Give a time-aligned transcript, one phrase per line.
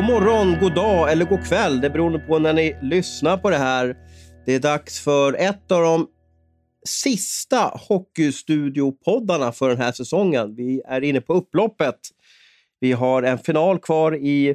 [0.00, 1.80] God morgon, god dag eller god kväll.
[1.80, 3.96] Det beror på när ni lyssnar på det här.
[4.46, 6.08] Det är dags för ett av de
[6.88, 10.54] sista Hockeystudio-poddarna för den här säsongen.
[10.54, 11.98] Vi är inne på upploppet.
[12.80, 14.54] Vi har en final kvar i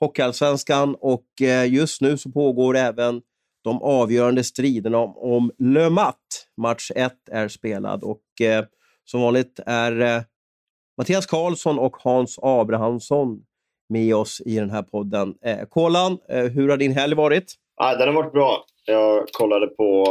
[0.00, 3.22] Hockeyallsvenskan och eh, just nu så pågår även
[3.64, 6.16] de avgörande striderna om, om Le Mat.
[6.56, 8.64] Match 1 är spelad och eh,
[9.04, 10.22] som vanligt är eh,
[10.98, 13.42] Mattias Karlsson och Hans Abrahamsson
[13.92, 15.34] med oss i den här podden.
[15.44, 17.54] Eh, Kolan, eh, hur har din helg varit?
[17.76, 18.64] Ja, den har varit bra.
[18.86, 20.06] Jag kollade på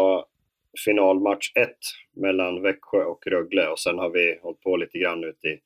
[0.85, 1.70] finalmatch 1
[2.16, 5.59] mellan Växjö och Rögle och sen har vi hållit på lite grann ute i,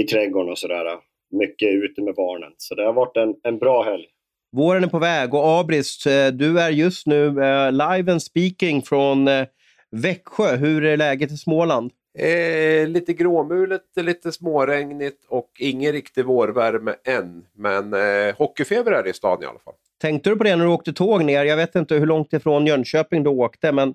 [0.00, 0.84] i trädgården och sådär.
[1.30, 2.52] Mycket ute med barnen.
[2.56, 4.06] Så det har varit en, en bra helg.
[4.52, 8.82] Våren är på väg och Abris, eh, du är just nu eh, live and speaking
[8.82, 9.46] från eh,
[9.90, 10.56] Växjö.
[10.56, 11.90] Hur är läget i Småland?
[12.18, 17.46] Eh, lite gråmulet, lite småregnigt och ingen riktig vårvärme än.
[17.52, 19.74] Men eh, hockeyfeber är det i stan i alla fall.
[20.00, 21.44] Tänkte du på det när du åkte tåg ner?
[21.44, 23.94] Jag vet inte hur långt ifrån Jönköping du åkte, men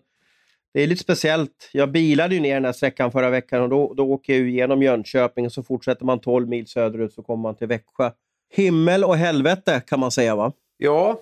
[0.74, 1.70] det är lite speciellt.
[1.72, 4.84] Jag bilade ju ner den här sträckan förra veckan och då, då åker jag igenom
[4.84, 8.12] Jönköping och så fortsätter man 12 mil söderut så kommer man till Växjö.
[8.54, 10.52] Himmel och helvete kan man säga va?
[10.78, 11.20] Ja,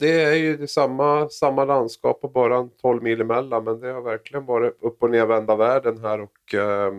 [0.00, 3.64] det är ju samma, samma landskap och bara 12 mil emellan.
[3.64, 6.20] Men det har verkligen varit upp och nervända världen här.
[6.20, 6.92] Och, eh,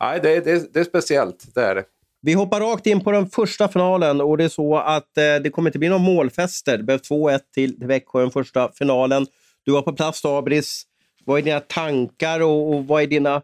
[0.00, 1.84] nej, det, det, det är speciellt, det är det.
[2.22, 5.50] Vi hoppar rakt in på den första finalen och det är så att eh, det
[5.50, 6.78] kommer inte bli några målfester.
[6.78, 9.26] Det behövs 2-1 till Växjö den första finalen.
[9.64, 10.82] Du var på plats då, Abris.
[11.24, 13.42] Vad är dina tankar och, och vad är dina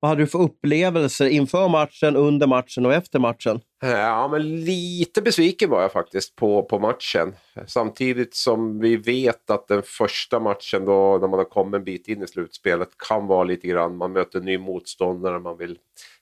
[0.00, 3.60] vad hade du för upplevelser inför matchen, under matchen och efter matchen?
[3.82, 7.34] Ja, men lite besviken var jag faktiskt på, på matchen.
[7.66, 12.08] Samtidigt som vi vet att den första matchen då, när man har kommit en bit
[12.08, 15.78] in i slutspelet kan vara lite grann, man möter en ny motståndare, man vill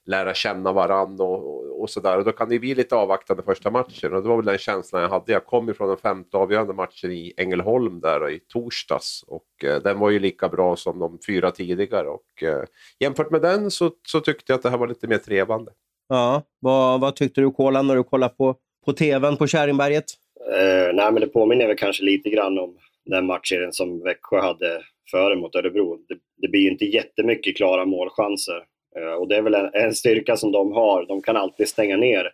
[0.08, 2.18] lära känna varandra och, och, och sådär.
[2.18, 5.02] Och då kan det bli lite avvaktande första matchen och det var väl den känslan
[5.02, 5.32] jag hade.
[5.32, 9.98] Jag kom ifrån den femte avgörande matchen i Ängelholm där i torsdags och eh, den
[9.98, 12.64] var ju lika bra som de fyra tidigare och eh,
[12.98, 15.72] jämfört med den så, så tyckte jag att det här var lite mer trevande.
[16.08, 20.04] Ja, vad, vad tyckte du Kolan när du kollade på, på tvn på Käringberget?
[20.52, 24.82] Eh, nej, men det påminner väl kanske lite grann om den matchserien som Växjö hade
[25.10, 25.96] före mot Örebro.
[26.08, 28.64] Det, det blir ju inte jättemycket klara målchanser.
[28.98, 31.06] Eh, och det är väl en, en, styrka som de har.
[31.06, 32.32] De kan alltid stänga ner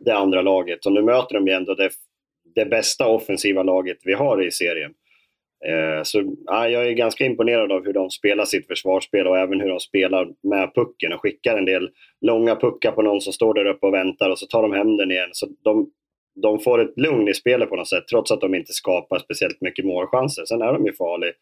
[0.00, 0.86] det andra laget.
[0.86, 1.90] Och nu möter de ju ändå det,
[2.54, 4.94] det bästa offensiva laget vi har i serien.
[5.66, 9.60] Eh, så ja, jag är ganska imponerad av hur de spelar sitt försvarsspel och även
[9.60, 11.90] hur de spelar med pucken och skickar en del
[12.20, 14.96] långa puckar på någon som står där uppe och väntar och så tar de hem
[14.96, 15.28] den igen.
[15.32, 15.90] Så de,
[16.42, 19.60] de får ett lugn i spelet på något sätt trots att de inte skapar speciellt
[19.60, 20.44] mycket målchanser.
[20.44, 21.32] Sen är de ju farliga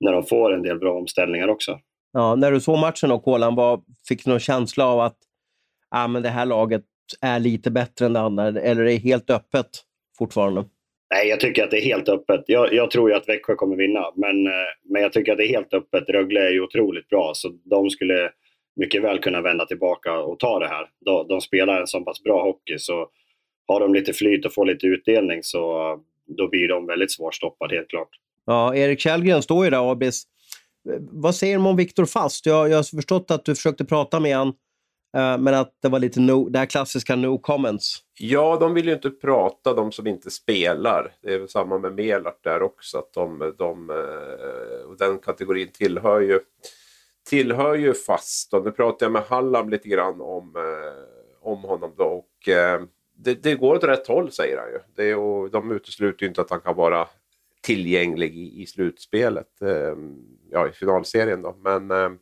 [0.00, 1.78] när de får en del bra omställningar också.
[2.14, 5.16] Ja, när du såg matchen och Kolan, var, fick du någon känsla av att
[5.90, 6.82] ah, men det här laget
[7.20, 9.66] är lite bättre än det andra, eller är det helt öppet
[10.18, 10.64] fortfarande?
[11.14, 12.44] Nej, jag tycker att det är helt öppet.
[12.46, 14.52] Jag, jag tror ju att Växjö kommer vinna, men, eh,
[14.84, 16.08] men jag tycker att det är helt öppet.
[16.08, 18.30] Rögle är ju otroligt bra, så de skulle
[18.76, 20.86] mycket väl kunna vända tillbaka och ta det här.
[21.04, 23.08] De, de spelar en så pass bra hockey, så
[23.66, 25.94] har de lite flyt och får lite utdelning så
[26.26, 28.08] då blir de väldigt svårstoppade, helt klart.
[28.46, 30.24] Ja, Erik Källgren står ju där, Abis.
[31.10, 32.46] Vad säger de om Viktor Fast?
[32.46, 34.54] Jag, jag har förstått att du försökte prata med honom
[35.16, 37.98] eh, men att det var lite no, det här klassiska no comments.
[38.18, 41.12] Ja, de vill ju inte prata, de som inte spelar.
[41.22, 42.98] Det är väl samma med Melart där också.
[42.98, 46.40] Att de, de, eh, och den kategorin tillhör ju,
[47.28, 48.54] tillhör ju fast.
[48.54, 51.92] Och nu pratade jag med Hallam lite grann om, eh, om honom.
[51.96, 52.48] Då, och,
[53.16, 54.78] det, det, går åt rätt håll säger han ju.
[54.96, 57.08] Det, och de utesluter ju inte att han kan vara
[57.64, 59.62] tillgänglig i, i slutspelet.
[59.62, 60.14] Ehm,
[60.50, 61.56] ja, i finalserien då.
[61.64, 62.18] Men ehm, äh,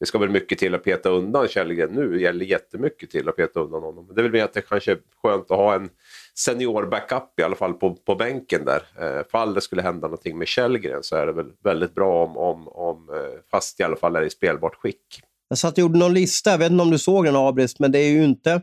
[0.00, 2.12] det ska väl mycket till att peta undan Källgren nu.
[2.12, 4.10] Det gäller jättemycket till att peta undan honom.
[4.14, 5.88] Det är väl mer att det kanske är skönt att ha en
[6.34, 8.82] senior backup i alla fall på, på bänken där.
[9.00, 12.36] Eh, fall det skulle hända någonting med Källgren så är det väl väldigt bra om,
[12.36, 15.20] om, om eh, fast i alla fall är i spelbart skick.
[15.48, 17.92] Jag satt och gjorde någon lista, jag vet inte om du såg den Abris, men
[17.92, 18.62] det är ju inte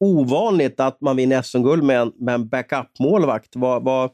[0.00, 3.56] ovanligt att man vinner SM-guld med en, med en backup-målvakt.
[3.56, 4.10] Var, var,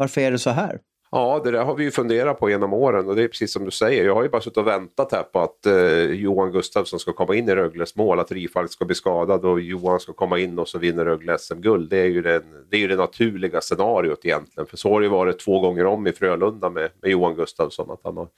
[0.00, 0.78] varför är det så här?
[1.10, 3.64] Ja, det där har vi ju funderat på genom åren och det är precis som
[3.64, 4.04] du säger.
[4.04, 7.34] Jag har ju bara suttit och väntat här på att eh, Johan Gustafsson ska komma
[7.34, 10.68] in i Rögles mål, att Rifalk ska bli skadad och Johan ska komma in och
[10.68, 11.90] så vinner Rögle SM-guld.
[11.90, 14.66] Det, är ju den, det är ju det naturliga scenariot egentligen.
[14.66, 17.90] För så har det ju varit två gånger om i Frölunda med, med Johan Gustafsson.
[17.90, 18.28] Att han har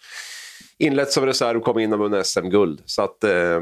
[0.78, 2.82] inlett som reserv och kom in och vann SM-guld.
[2.84, 3.60] Så att eh,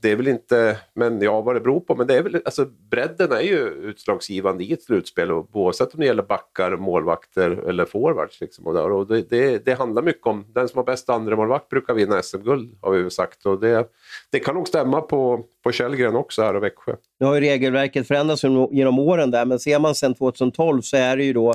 [0.00, 2.64] det är väl inte, men ja vad det beror på, men det är väl, alltså
[2.90, 7.84] bredden är ju utslagsgivande i ett slutspel och oavsett om det gäller backar, målvakter eller
[7.84, 8.40] forwards.
[8.40, 11.36] Liksom, och, där, och det, det, det, handlar mycket om, den som har bäst andra
[11.36, 13.46] målvakt brukar vinna SM-guld har vi sagt.
[13.46, 13.88] Och det,
[14.30, 16.94] det kan nog stämma på, på Källgren också här och Växjö.
[17.20, 21.16] Nu har ju regelverket förändrats genom åren där, men ser man sedan 2012 så är
[21.16, 21.54] det ju då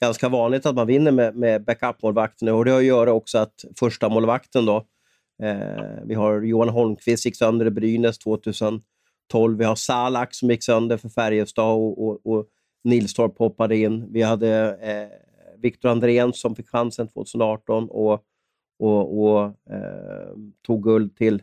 [0.00, 2.48] ganska vanligt att man vinner med, med backup-målvakten.
[2.48, 4.76] Och det har att göra också att första målvakten då,
[5.42, 8.82] eh, vi har Johan Holmqvist gick sönder i Brynäs 2012.
[9.58, 12.46] Vi har Salak som gick sönder för Färjestad och, och, och
[12.84, 14.12] Nilstorp hoppade in.
[14.12, 15.08] Vi hade eh,
[15.58, 18.24] Viktor Andrén som fick chansen 2018 och,
[18.78, 21.42] och, och eh, tog guld till,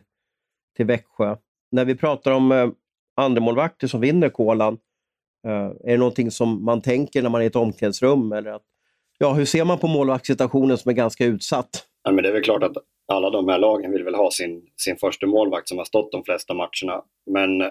[0.76, 1.36] till Växjö.
[1.70, 2.68] När vi pratar om eh,
[3.16, 4.78] andremålvakter som vinner kolan
[5.44, 5.52] Eh,
[5.84, 8.32] är det någonting som man tänker när man är i ett omklädningsrum?
[8.32, 8.64] Eller att,
[9.18, 11.86] ja, hur ser man på målvaktssituationen som är ganska utsatt?
[12.04, 12.76] Ja, men det är väl klart att
[13.12, 16.24] alla de här lagen vill väl ha sin, sin första målvakt som har stått de
[16.24, 17.02] flesta matcherna.
[17.30, 17.70] Men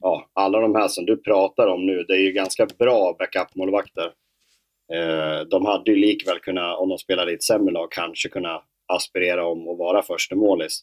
[0.00, 4.12] ja, alla de här som du pratar om nu, det är ju ganska bra backup-målvakter.
[4.92, 8.62] Eh, de hade ju likväl kunnat, om de spelade i ett sämre lag, kanske kunna
[8.86, 10.80] aspirera om att vara första målis.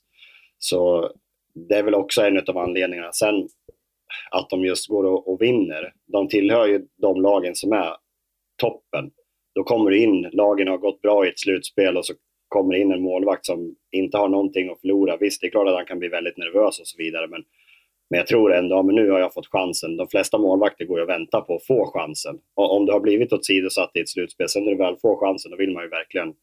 [0.57, 1.12] Så
[1.69, 3.12] det är väl också en av anledningarna.
[3.12, 3.48] Sen
[4.32, 5.94] att de just går och, och vinner.
[6.08, 7.90] De tillhör ju de lagen som är
[8.62, 9.12] toppen.
[9.56, 12.14] Då kommer det in, lagen har gått bra i ett slutspel och så
[12.48, 15.18] kommer det in en målvakt som inte har någonting att förlora.
[15.18, 17.44] Visst, det är klart att han kan bli väldigt nervös och så vidare, men,
[18.10, 19.98] men jag tror ändå, att nu har jag fått chansen.
[19.98, 22.40] De flesta målvakter går ju och väntar på att få chansen.
[22.56, 25.52] Och om du har blivit åsidosatt i ett slutspel, sen när du väl får chansen,
[25.52, 26.34] då vill man ju verkligen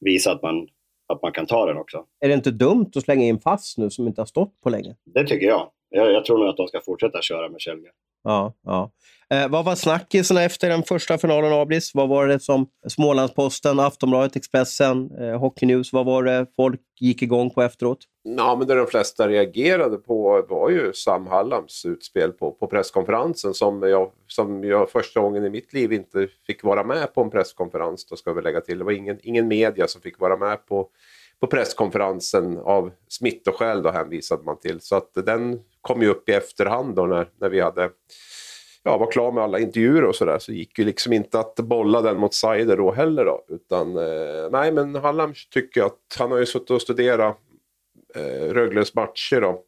[0.00, 0.68] visa att man,
[1.06, 2.04] att man kan ta den också.
[2.20, 4.96] Är det inte dumt att slänga in fast nu som inte har stått på länge?
[5.04, 7.92] Det tycker jag jag, jag tror nog att de ska fortsätta köra med Källgren.
[8.24, 8.90] Ja, ja.
[9.30, 11.90] Eh, vad var snackisen efter den första finalen, Abris?
[11.94, 17.22] Vad var det som Smålandsposten, Aftonbladet, Expressen, eh, Hockey News, vad var det folk gick
[17.22, 17.98] igång på efteråt?
[18.22, 23.54] Ja, men det de flesta reagerade på var ju Sam Hallams utspel på, på presskonferensen
[23.54, 27.30] som jag, som jag första gången i mitt liv inte fick vara med på en
[27.30, 28.06] presskonferens.
[28.06, 28.78] Då ska vi lägga till.
[28.78, 30.88] Det var ingen, ingen media som fick vara med på
[31.42, 34.80] på presskonferensen av smittoskäl då hänvisade man till.
[34.80, 37.90] Så att den kom ju upp i efterhand då när, när vi hade
[38.82, 42.00] ja, var klar med alla intervjuer och sådär så gick ju liksom inte att bolla
[42.00, 43.44] den mot Seider då heller då.
[43.48, 47.38] Utan eh, nej men Hallam tycker att han har ju suttit och studerat
[48.14, 49.62] eh, Rögles matcher då.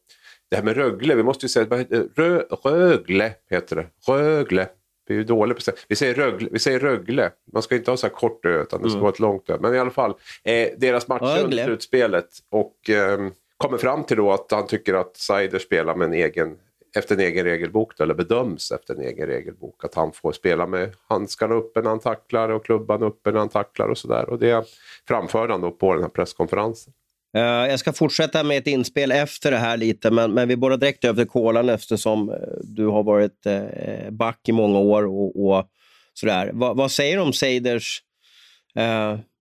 [0.49, 1.85] Det här med Rögle, vi måste ju säga,
[2.15, 4.11] Rö, Rögle heter det.
[4.11, 4.67] Rögle.
[5.07, 5.71] Vi är ju dåliga på.
[5.87, 7.31] Vi säger, Rögle, vi säger Rögle.
[7.53, 9.01] Man ska inte ha så här kort ö utan det ska mm.
[9.01, 9.57] vara ett långt ö.
[9.61, 10.13] Men i alla fall,
[10.43, 12.29] eh, deras matcher under slutspelet.
[12.49, 13.19] Och eh,
[13.57, 16.57] kommer fram till då att han tycker att Seider spelar med en egen,
[16.97, 19.85] efter en egen regelbok, eller bedöms efter en egen regelbok.
[19.85, 23.49] Att han får spela med handskarna uppe när han tacklar och klubban uppe när han
[23.49, 24.29] tacklar och sådär.
[24.29, 24.65] Och det
[25.07, 26.93] framförde han då på den här presskonferensen.
[27.37, 30.77] Uh, jag ska fortsätta med ett inspel efter det här lite, men, men vi borrar
[30.77, 35.05] direkt över till kolan eftersom eh, du har varit eh, back i många år.
[35.05, 35.69] och, och
[36.13, 36.51] sådär.
[36.53, 38.01] Va, vad säger du om Seiders,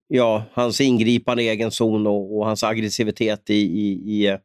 [0.09, 4.39] ja, hans ingripande i egen zon och, och, hans aggressivitet i, i, i eh,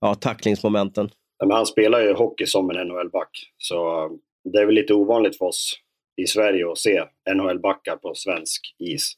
[0.00, 1.10] ja, tacklingsmomenten?
[1.44, 4.10] Men han spelar ju hockey som en NHL-back, så eh,
[4.52, 5.74] det är väl lite ovanligt för oss
[6.16, 7.04] i Sverige att se
[7.34, 9.12] NHL-backar på svensk is.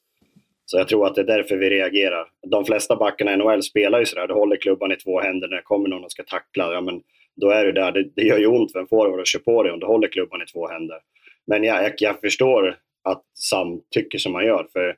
[0.64, 2.26] Så jag tror att det är därför vi reagerar.
[2.46, 5.56] De flesta backarna i NHL spelar ju sådär, du håller klubban i två händer när
[5.56, 6.72] det kommer någon och ska tackla.
[6.72, 7.02] Ja, men
[7.36, 7.92] då är du där.
[7.92, 10.08] Det, det gör ju ont för en forward att köra på dig om du håller
[10.08, 10.98] klubban i två händer.
[11.46, 14.96] Men jag, jag, jag förstår att Sam tycker som han gör, för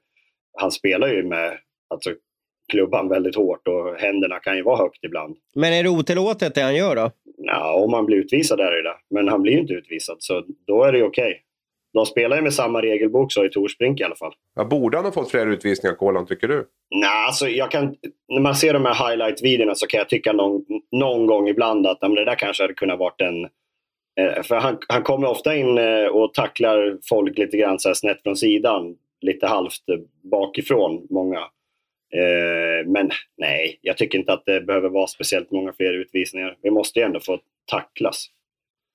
[0.59, 2.11] han spelar ju med alltså,
[2.71, 5.37] klubban väldigt hårt och händerna kan ju vara högt ibland.
[5.55, 7.11] Men är det otillåtet det han gör då?
[7.37, 8.97] Ja, om han blir utvisad är det det.
[9.11, 11.25] Men han blir ju inte utvisad, så då är det okej.
[11.25, 11.41] Okay.
[11.93, 14.33] De spelar ju med samma regelbok så i Torsbrink i alla fall.
[14.57, 16.67] Ja, borde han ha fått fler utvisningar, Kolan, tycker du?
[16.95, 17.97] Nej, alltså jag kan,
[18.29, 22.03] när man ser de här highlight-videorna så kan jag tycka någon, någon gång ibland att
[22.03, 23.45] men det där kanske hade kunnat varit en...
[24.21, 27.95] Eh, för han, han kommer ofta in eh, och tacklar folk lite grann så här
[27.95, 28.97] snett från sidan.
[29.21, 29.85] Lite halvt
[30.31, 31.39] bakifrån, många.
[32.15, 36.57] Eh, men nej, jag tycker inte att det behöver vara speciellt många fler utvisningar.
[36.63, 38.27] Vi måste ju ändå få tacklas.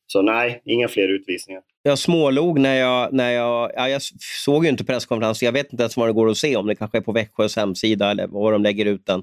[0.07, 1.61] Så nej, inga fler utvisningar.
[1.83, 3.13] Jag smålog när jag...
[3.13, 4.01] När jag, ja, jag
[4.45, 5.45] såg ju inte presskonferensen.
[5.45, 6.55] Jag vet inte ens vad det går att se.
[6.55, 9.19] Om det kanske är på Växjös hemsida eller var de lägger ut den.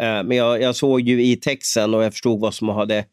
[0.00, 3.04] Eh, men jag, jag, såg ju i texten och jag förstod vad som hade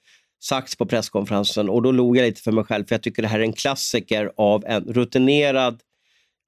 [0.43, 1.69] sagts på presskonferensen.
[1.69, 3.53] Och Då log jag lite för mig själv, för jag tycker det här är en
[3.53, 5.79] klassiker av en rutinerad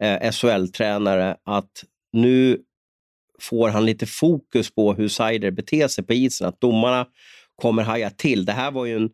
[0.02, 1.36] eh, SHL-tränare.
[1.44, 2.62] Att nu
[3.40, 6.48] får han lite fokus på hur Seider beter sig på isen.
[6.48, 7.08] Att domarna
[7.56, 8.46] kommer haja till.
[8.46, 9.10] Det här var ju en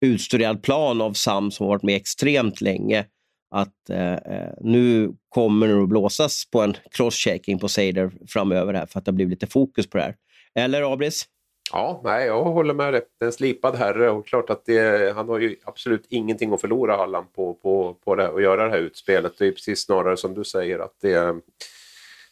[0.00, 3.04] utstuderad plan av Sam som varit med extremt länge.
[3.50, 8.86] Att eh, eh, nu kommer det att blåsas på en crosschecking på Seider framöver här
[8.86, 10.16] för att det har blivit lite fokus på det här.
[10.54, 11.26] Eller Abris?
[11.72, 13.02] Ja, nej, jag håller med dig.
[13.18, 16.60] Det är en slipad herre och klart att det, han har ju absolut ingenting att
[16.60, 19.38] förlora Halland på, på, på det, att göra det här utspelet.
[19.38, 21.40] Det är precis snarare som du säger att det,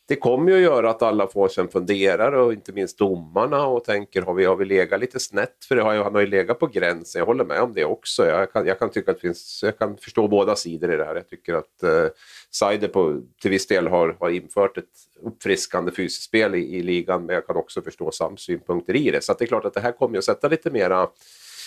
[0.08, 3.66] det kommer ju att göra att alla får sig en funderare och inte minst domarna
[3.66, 5.64] och tänker har vi, har vi legat lite snett?
[5.68, 7.84] För det har ju, han har ju legat på gränsen, jag håller med om det
[7.84, 8.26] också.
[8.26, 11.14] Jag kan, jag kan tycka att finns, jag kan förstå båda sidor i det här.
[11.14, 12.06] Jag tycker att eh,
[12.50, 14.84] Seider på, till viss del har, har infört ett
[15.22, 19.24] uppfriskande fysiskt spel i, i ligan men jag kan också förstå sams synpunkter i det.
[19.24, 21.08] Så det är klart att det här kommer att sätta lite mera,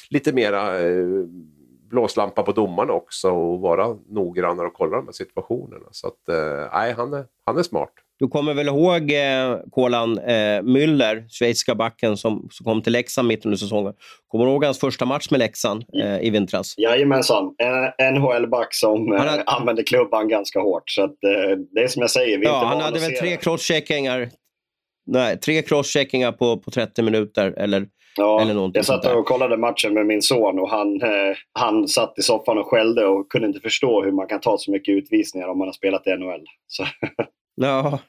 [0.09, 1.05] lite mera eh,
[1.89, 5.87] blåslampa på domarna också och vara noggrannare och kolla de här situationerna.
[5.91, 7.93] Så att, eh, nej, han är, han är smart.
[8.19, 13.27] Du kommer väl ihåg eh, Kolan eh, Müller, schweiziska backen som, som kom till Leksand
[13.27, 13.93] mitt under säsongen.
[14.27, 16.73] Kommer du ihåg hans första match med Leksand eh, i vintras?
[16.77, 17.55] Jajamensan.
[17.97, 19.43] En NHL-back som eh, hade...
[19.43, 20.89] använde klubban ganska hårt.
[20.89, 23.11] Så att, eh, det är som jag säger, vi är ja, inte Han hade väl
[23.11, 24.29] tre crosscheckingar
[25.11, 29.57] Nej, tre crosscheckingar på, på 30 minuter eller, ja, eller någonting Jag satt och kollade
[29.57, 33.47] matchen med min son och han, eh, han satt i soffan och skällde och kunde
[33.47, 36.45] inte förstå hur man kan ta så mycket utvisningar om man har spelat i NHL.
[36.67, 36.85] Så.
[37.59, 37.99] Ja.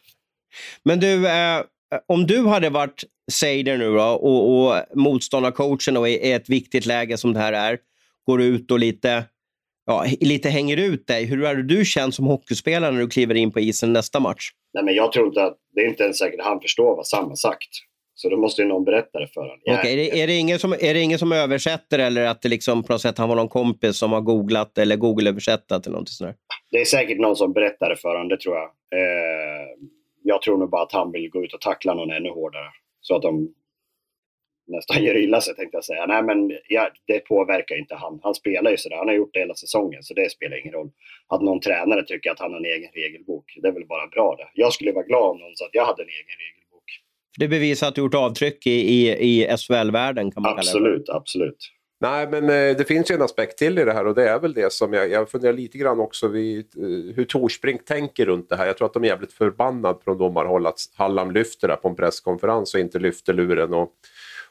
[0.83, 1.62] Men du, eh,
[2.07, 7.16] om du hade varit Seider nu då, och, och motståndarcoachen och i ett viktigt läge
[7.16, 7.78] som det här är,
[8.26, 9.25] går ut och lite,
[9.87, 11.25] ja, lite hänger ut dig.
[11.25, 14.50] Hur hade du känt som hockeyspelare när du kliver in på isen nästa match?
[14.75, 17.07] Nej, men jag tror inte att, det är inte ens säkert att han förstår vad
[17.07, 17.69] Sam har sagt.
[18.14, 19.59] Så då måste ju någon berätta det för honom.
[19.64, 22.49] Okay, är, det, är, det ingen som, är det ingen som översätter eller att det
[22.49, 26.12] liksom på något sätt han var någon kompis som har googlat eller Google-översättat eller någonting
[26.12, 26.35] sådär?
[26.71, 28.71] Det är säkert någon som berättar det för honom, det tror jag.
[28.95, 29.89] Eh,
[30.23, 32.69] jag tror nog bara att han vill gå ut och tackla någon ännu hårdare.
[33.01, 33.55] Så att de
[34.67, 36.07] nästan gör illa sig tänkte jag säga.
[36.07, 38.21] Nej men ja, det påverkar inte han.
[38.23, 38.97] Han spelar ju sådär.
[38.97, 40.91] Han har gjort det hela säsongen så det spelar ingen roll.
[41.27, 44.37] Att någon tränare tycker att han har en egen regelbok, det är väl bara bra
[44.39, 44.49] det.
[44.55, 46.85] Jag skulle vara glad om någon sa att jag hade en egen regelbok.
[47.39, 50.95] Det bevisar att du gjort avtryck i, i, i SHL-världen kan man absolut, kalla det.
[50.95, 51.80] Absolut, absolut.
[52.02, 54.38] Nej, men eh, det finns ju en aspekt till i det här och det är
[54.38, 58.49] väl det som jag, jag funderar lite grann också vid eh, hur Torsbrink tänker runt
[58.49, 58.66] det här.
[58.66, 61.88] Jag tror att de är jävligt förbannade från domarhåll att Hallam lyfter det här på
[61.88, 63.90] en presskonferens och inte lyfter luren och,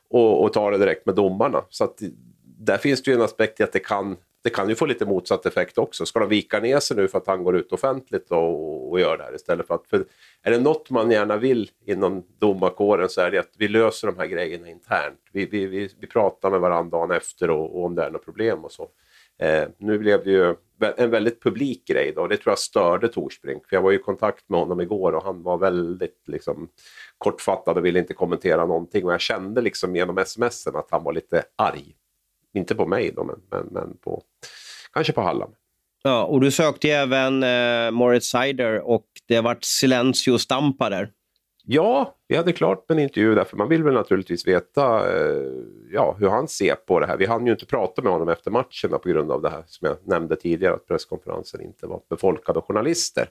[0.09, 1.63] och, och tar det direkt med domarna.
[1.69, 1.97] Så att
[2.59, 5.05] där finns det ju en aspekt i att det kan det kan ju få lite
[5.05, 6.05] motsatt effekt också.
[6.05, 9.17] Ska de vika ner sig nu för att han går ut offentligt och, och gör
[9.17, 9.87] det här istället för att...
[9.87, 10.05] För
[10.43, 14.17] är det något man gärna vill inom domarkåren så är det att vi löser de
[14.17, 15.19] här grejerna internt.
[15.31, 18.25] Vi, vi, vi, vi pratar med varandra dagen efter och, och om det är något
[18.25, 18.89] problem och så.
[19.39, 20.55] Eh, nu blev det ju
[20.97, 23.67] en väldigt publik grej då och det tror jag störde Torsbrink.
[23.67, 26.69] För jag var i kontakt med honom igår och han var väldigt liksom,
[27.17, 29.05] kortfattad och ville inte kommentera någonting.
[29.05, 31.95] Och jag kände liksom genom smsen att han var lite arg.
[32.53, 34.23] Inte på mig då, men, men, men på,
[34.93, 35.49] kanske på Hallam.
[36.03, 40.89] Ja, och du sökte ju även eh, Moritz Seider och det har varit Silencio Stampa
[40.89, 41.11] där.
[41.71, 45.51] Ja, vi hade klart med en intervju där, för man vill väl naturligtvis veta eh,
[45.91, 47.17] ja, hur han ser på det här.
[47.17, 49.87] Vi hann ju inte prata med honom efter matchen på grund av det här som
[49.87, 53.27] jag nämnde tidigare, att presskonferensen inte var befolkad av journalister.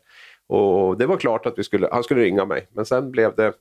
[0.46, 3.52] Och det var klart att vi skulle, han skulle ringa mig, men sen blev det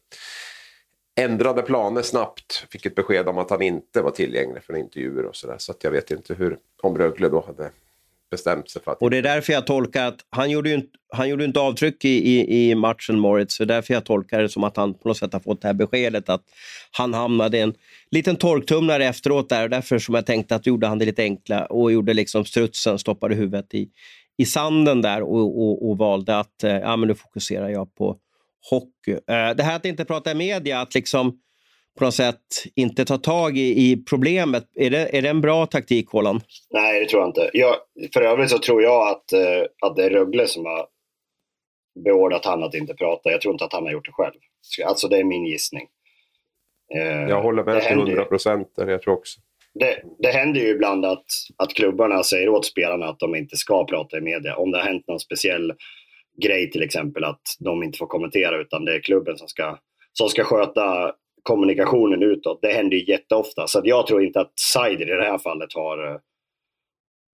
[1.17, 2.65] ändrade planer snabbt.
[2.71, 5.55] Fick ett besked om att han inte var tillgänglig för intervjuer och sådär.
[5.57, 7.71] Så att jag vet inte hur, om Rögle då hade
[8.31, 9.01] bestämt sig för att...
[9.01, 12.05] Och det är därför jag tolkar att han gjorde ju inte, han gjorde inte avtryck
[12.05, 13.57] i, i, i matchen Moritz.
[13.57, 15.67] Det är därför jag tolkar det som att han på något sätt har fått det
[15.67, 16.43] här beskedet att
[16.91, 17.74] han hamnade i en
[18.12, 19.63] liten torktumlare efteråt där.
[19.63, 23.00] Och därför som jag tänkte att gjorde han det lite enkla och gjorde liksom strutsen,
[23.00, 23.89] stoppade huvudet i,
[24.38, 28.17] i sanden där och, och, och valde att eh, ja, men nu fokuserar jag på
[28.69, 29.12] hockey.
[29.12, 31.39] Eh, det här att inte prata i media, att liksom
[31.97, 34.63] på något sätt inte ta tag i, i problemet.
[34.75, 36.41] Är det, är det en bra taktik, Håland?
[36.69, 37.50] Nej, det tror jag inte.
[37.53, 37.75] Jag,
[38.13, 40.88] för övrigt så tror jag att, eh, att det är Rögle som har
[42.03, 43.31] beordrat han att inte prata.
[43.31, 44.33] Jag tror inte att han har gjort det själv.
[44.86, 45.88] Alltså det är min gissning.
[46.95, 49.39] Eh, jag håller med till 100 procent jag tror också.
[49.74, 51.25] Det, det händer ju ibland att,
[51.57, 54.55] att klubbarna säger åt spelarna att de inte ska prata i media.
[54.55, 55.74] Om det har hänt någon speciell
[56.44, 59.77] grej till exempel att de inte får kommentera utan det är klubben som ska,
[60.13, 61.13] som ska sköta
[61.44, 62.60] kommunikationen utåt.
[62.62, 63.67] Det händer ju jätteofta.
[63.67, 66.20] Så jag tror inte att Seider i det här fallet har,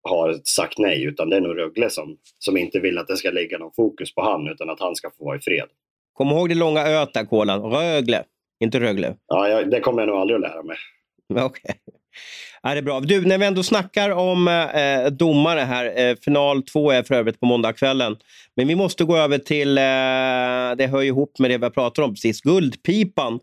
[0.09, 3.31] har sagt nej utan det är nog Rögle som, som inte vill att det ska
[3.31, 5.69] lägga någon fokus på han utan att han ska få vara i fred.
[6.12, 7.62] Kom ihåg det långa öet där Kolan.
[7.62, 8.25] Rögle,
[8.61, 9.17] inte Rögle.
[9.26, 10.76] Ja, jag, det kommer jag nog aldrig att lära mig.
[11.31, 11.45] Okej.
[11.45, 11.75] Okay
[12.62, 13.00] är det är bra.
[13.00, 16.11] Du, när vi ändå snackar om eh, domare här.
[16.11, 18.17] Eh, final två är för övrigt på måndagskvällen.
[18.55, 22.15] Men vi måste gå över till, eh, det hör ihop med det vi pratat om
[22.15, 23.41] precis, Guldpipan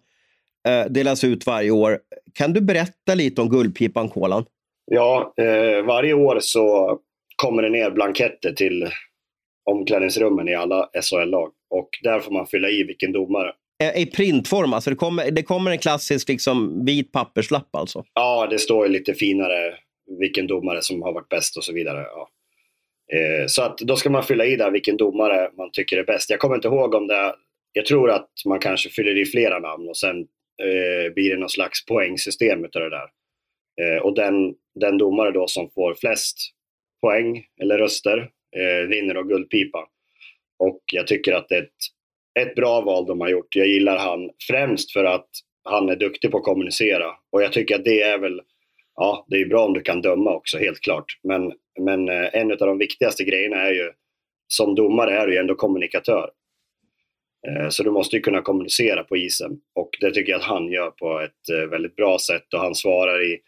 [0.68, 2.00] eh, delas ut varje år.
[2.34, 4.46] Kan du berätta lite om Guldpipan Kolan?
[4.92, 6.98] Ja, eh, varje år så
[7.36, 8.90] kommer det ner blanketter till
[9.70, 11.52] omklädningsrummen i alla SHL-lag.
[11.70, 13.52] Och där får man fylla i vilken domare
[13.84, 18.03] Eh, I printform, alltså det kommer, det kommer en klassisk liksom, vit papperslapp alltså?
[18.13, 19.77] Ja, det står ju lite finare
[20.20, 22.00] vilken domare som har varit bäst och så vidare.
[22.00, 22.29] Ja.
[23.13, 26.29] Eh, så att då ska man fylla i där vilken domare man tycker är bäst.
[26.29, 27.36] Jag kommer inte ihåg om det,
[27.74, 30.17] jag tror att man kanske fyller i flera namn och sen
[30.63, 33.08] eh, blir det någon slags poängsystem utav det där.
[33.82, 36.38] Eh, och den, den domare då som får flest
[37.01, 38.17] poäng eller röster
[38.58, 39.88] eh, vinner då Guldpipa.
[40.60, 41.95] Och jag tycker att det är ett,
[42.39, 43.56] ett bra val de har gjort.
[43.56, 45.30] Jag gillar han främst för att
[45.63, 47.12] han är duktig på att kommunicera.
[47.32, 48.42] Och jag tycker att det är väl,
[48.96, 51.20] ja det är bra om du kan döma också helt klart.
[51.24, 53.92] Men, men eh, en av de viktigaste grejerna är ju,
[54.48, 56.30] som domare är du ju ändå kommunikatör.
[57.48, 60.72] Eh, så du måste ju kunna kommunicera på isen och det tycker jag att han
[60.72, 63.39] gör på ett eh, väldigt bra sätt och han svarar i,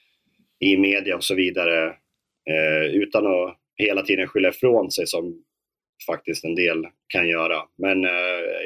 [0.60, 1.94] i media och så vidare
[2.94, 5.44] utan att hela tiden skylla ifrån sig som
[6.06, 7.62] faktiskt en del kan göra.
[7.78, 8.12] Men eh,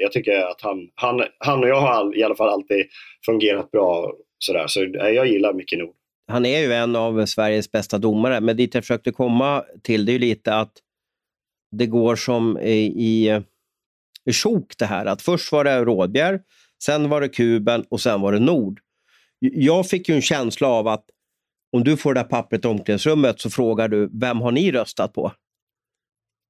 [0.01, 2.85] jag tycker att han, han, han och jag har i alla fall alltid
[3.25, 5.95] fungerat bra sådär, så eh, jag gillar Micke Nord.
[6.27, 10.11] Han är ju en av Sveriges bästa domare, men dit jag försökte komma till det
[10.11, 10.73] är ju lite att
[11.71, 13.41] det går som i
[14.43, 15.05] sjok det här.
[15.05, 16.41] Att först var det Rådbjer,
[16.83, 18.79] sen var det Kuben och sen var det Nord.
[19.39, 21.05] Jag fick ju en känsla av att
[21.71, 25.13] om du får det där pappret i omklädningsrummet så frågar du, vem har ni röstat
[25.13, 25.31] på?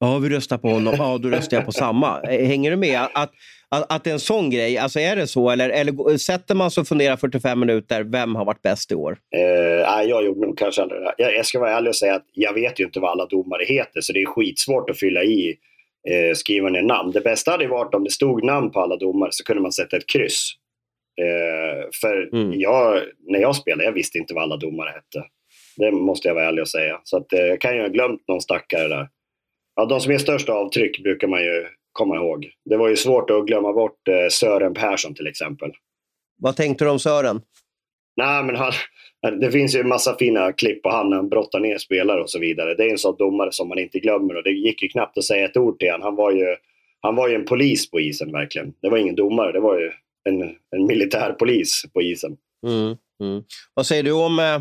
[0.04, 0.96] Ja, vi röstar på honom.
[0.98, 2.22] Ja, då röstar jag på samma.
[2.22, 3.00] Eh, hänger du med?
[3.14, 3.32] Att,
[3.70, 5.50] att, att det är en sån grej, alltså är det så?
[5.50, 9.18] Eller, eller sätter man sig och funderar 45 minuter, vem har varit bäst i år?
[9.36, 9.42] Eh,
[10.10, 11.14] jag gjorde nog kanske det.
[11.18, 13.64] Jag, jag ska vara ärlig och säga att jag vet ju inte vad alla domare
[13.66, 15.58] heter, så det är skitsvårt att fylla i
[16.10, 17.12] eh, skriva ner namn.
[17.12, 19.98] Det bästa hade varit om det stod namn på alla domare så kunde man sätta
[19.98, 20.54] ett kryss.
[21.22, 22.60] Eh, för mm.
[22.60, 25.28] jag, när jag spelade, jag visste inte vad alla domare hette.
[25.78, 27.00] Det måste jag vara ärlig och säga.
[27.04, 29.08] Så att, eh, jag kan ju ha glömt någon stackare där.
[29.76, 32.50] Ja, de som är störst avtryck brukar man ju komma ihåg.
[32.66, 35.72] Det var ju svårt att glömma bort eh, Sören Persson till exempel.
[36.38, 37.42] Vad tänkte du om Sören?
[38.18, 38.74] Nej, men han,
[39.40, 42.30] det finns ju en massa fina klipp på han när han brottar ner spelare och
[42.30, 42.76] så vidare.
[42.76, 45.24] Det är en sån domare som man inte glömmer och det gick ju knappt att
[45.24, 46.06] säga ett ord till honom.
[46.06, 46.56] Han var ju,
[47.02, 48.74] han var ju en polis på isen verkligen.
[48.82, 49.92] Det var ingen domare, det var ju
[50.30, 50.42] en,
[50.76, 52.38] en militärpolis på isen.
[52.68, 53.44] Mm, mm.
[53.74, 54.56] Vad säger du om eh,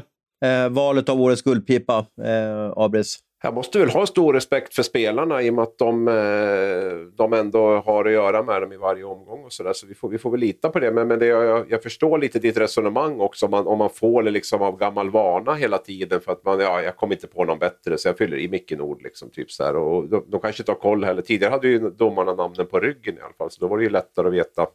[0.50, 3.18] eh valet av årets guldpipa, eh, Abris?
[3.42, 7.32] Jag måste väl ha stor respekt för spelarna i och med att de, eh, de
[7.32, 9.72] ändå har att göra med dem i varje omgång och sådär.
[9.72, 10.90] Så vi får, vi får väl lita på det.
[10.90, 14.22] Men, men det, jag, jag förstår lite ditt resonemang också om man, om man får
[14.22, 17.44] det liksom av gammal vana hela tiden för att man, ja, jag kommer inte på
[17.44, 19.02] någon bättre så jag fyller i Micke Nord.
[19.02, 19.76] Liksom, typ så här.
[19.76, 21.22] Och de, de kanske inte har koll heller.
[21.22, 23.90] Tidigare hade ju domarna namnen på ryggen i alla fall så då var det ju
[23.90, 24.66] lättare att veta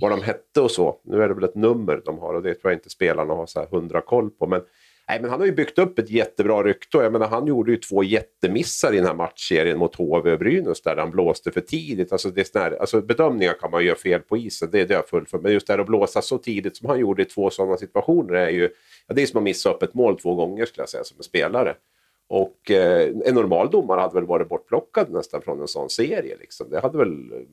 [0.00, 1.00] vad de hette och så.
[1.04, 3.46] Nu är det väl ett nummer de har och det tror jag inte spelarna har
[3.46, 4.46] så här hundra koll på.
[4.46, 4.62] Men
[5.10, 7.76] Nej, men han har ju byggt upp ett jättebra rykte jag menar, han gjorde ju
[7.76, 12.12] två jättemissar i den här matchserien mot HV och Brynäs där han blåste för tidigt.
[12.12, 14.94] Alltså, det är här, alltså, bedömningar kan man göra fel på isen, det, är det
[14.94, 15.38] är jag full för.
[15.38, 18.34] Men just det här att blåsa så tidigt som han gjorde i två sådana situationer
[18.34, 18.70] är ju,
[19.06, 21.16] ja, det är som att missa upp ett mål två gånger skulle jag säga som
[21.18, 21.74] en spelare.
[22.32, 26.36] Och eh, en normal domare hade väl varit bortplockad nästan från en sån serie.
[26.40, 26.70] Liksom.
[26.70, 27.10] Det hade väl,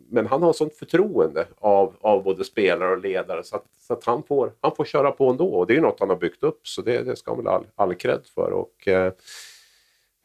[0.09, 4.03] men han har sånt förtroende av, av både spelare och ledare så att, så att
[4.03, 5.47] han, får, han får köra på ändå.
[5.47, 7.47] Och det är ju något han har byggt upp så det, det ska han väl
[7.47, 8.51] all, all cred för.
[8.51, 9.05] Och, eh,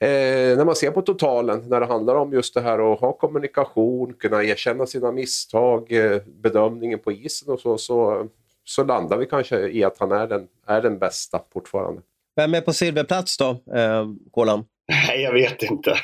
[0.00, 3.12] eh, när man ser på totalen, när det handlar om just det här att ha
[3.12, 8.28] kommunikation, kunna erkänna sina misstag, eh, bedömningen på isen och så, så,
[8.64, 12.02] så landar vi kanske i att han är den, är den bästa fortfarande.
[12.36, 14.64] Vem är på silverplats då, eh, Kolan?
[14.88, 15.94] Nej, jag vet inte.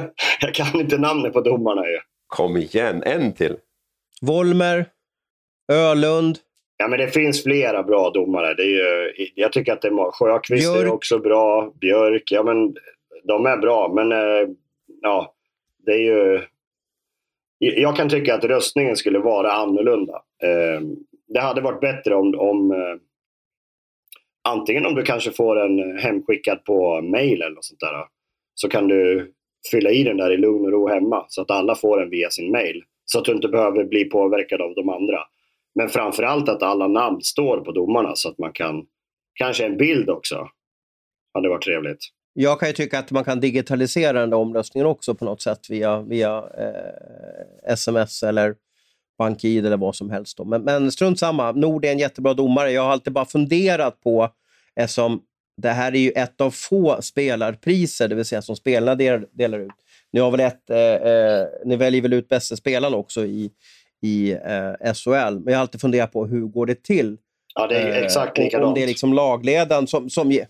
[0.40, 1.98] jag kan inte namnet på domarna ju.
[2.26, 3.56] Kom igen, en till.
[4.20, 4.86] Volmer,
[5.72, 6.38] Ölund.
[6.76, 8.54] Ja, men det finns flera bra domare.
[8.54, 11.72] Det är ju, jag tycker att det är Sjöqvist är också bra.
[11.80, 12.74] Björk, ja men
[13.24, 13.92] de är bra.
[13.94, 14.48] Men eh,
[15.02, 15.34] ja,
[15.86, 16.42] det är ju...
[17.58, 20.14] Jag kan tycka att röstningen skulle vara annorlunda.
[20.42, 20.80] Eh,
[21.28, 22.72] det hade varit bättre om, om
[24.46, 28.04] antingen om du kanske får en eh, hemskickad på mail eller något sånt där.
[28.54, 29.32] Så kan du
[29.70, 32.30] fylla i den där i lugn och ro hemma så att alla får den via
[32.30, 32.82] sin mail.
[33.04, 35.18] Så att du inte behöver bli påverkad av de andra.
[35.74, 38.86] Men framförallt att alla namn står på domarna så att man kan,
[39.34, 40.48] kanske en bild också.
[41.34, 41.98] Hade varit trevligt.
[42.32, 45.60] Jag kan ju tycka att man kan digitalisera den där omröstningen också på något sätt
[45.70, 48.54] via, via eh, sms eller
[49.18, 50.36] BankID eller vad som helst.
[50.36, 50.44] Då.
[50.44, 52.72] Men, men strunt samma, Nord är en jättebra domare.
[52.72, 54.28] Jag har alltid bara funderat på,
[54.76, 55.22] eftersom
[55.56, 59.58] det här är ju ett av få spelarpriser, det vill säga som spelarna delar, delar
[59.58, 59.72] ut.
[60.12, 63.50] Ni, har väl ett, eh, eh, ni väljer väl ut bästa spelaren också i,
[64.02, 67.16] i eh, SHL, men jag har alltid funderat på hur går det till?
[67.54, 68.68] Ja, det är exakt likadant.
[68.68, 70.46] Om det är liksom lagledaren som, som ger...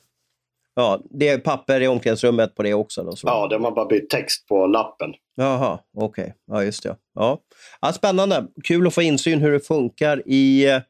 [0.74, 3.02] Ja, det är papper i omklädningsrummet på det också.
[3.02, 5.14] Då, ja, de har bara bytt text på lappen.
[5.36, 6.22] Jaha, okej.
[6.22, 6.34] Okay.
[6.46, 6.96] Ja, just det.
[7.14, 7.40] Ja.
[7.80, 8.46] Ja, spännande.
[8.64, 10.80] Kul att få insyn hur det funkar i eh,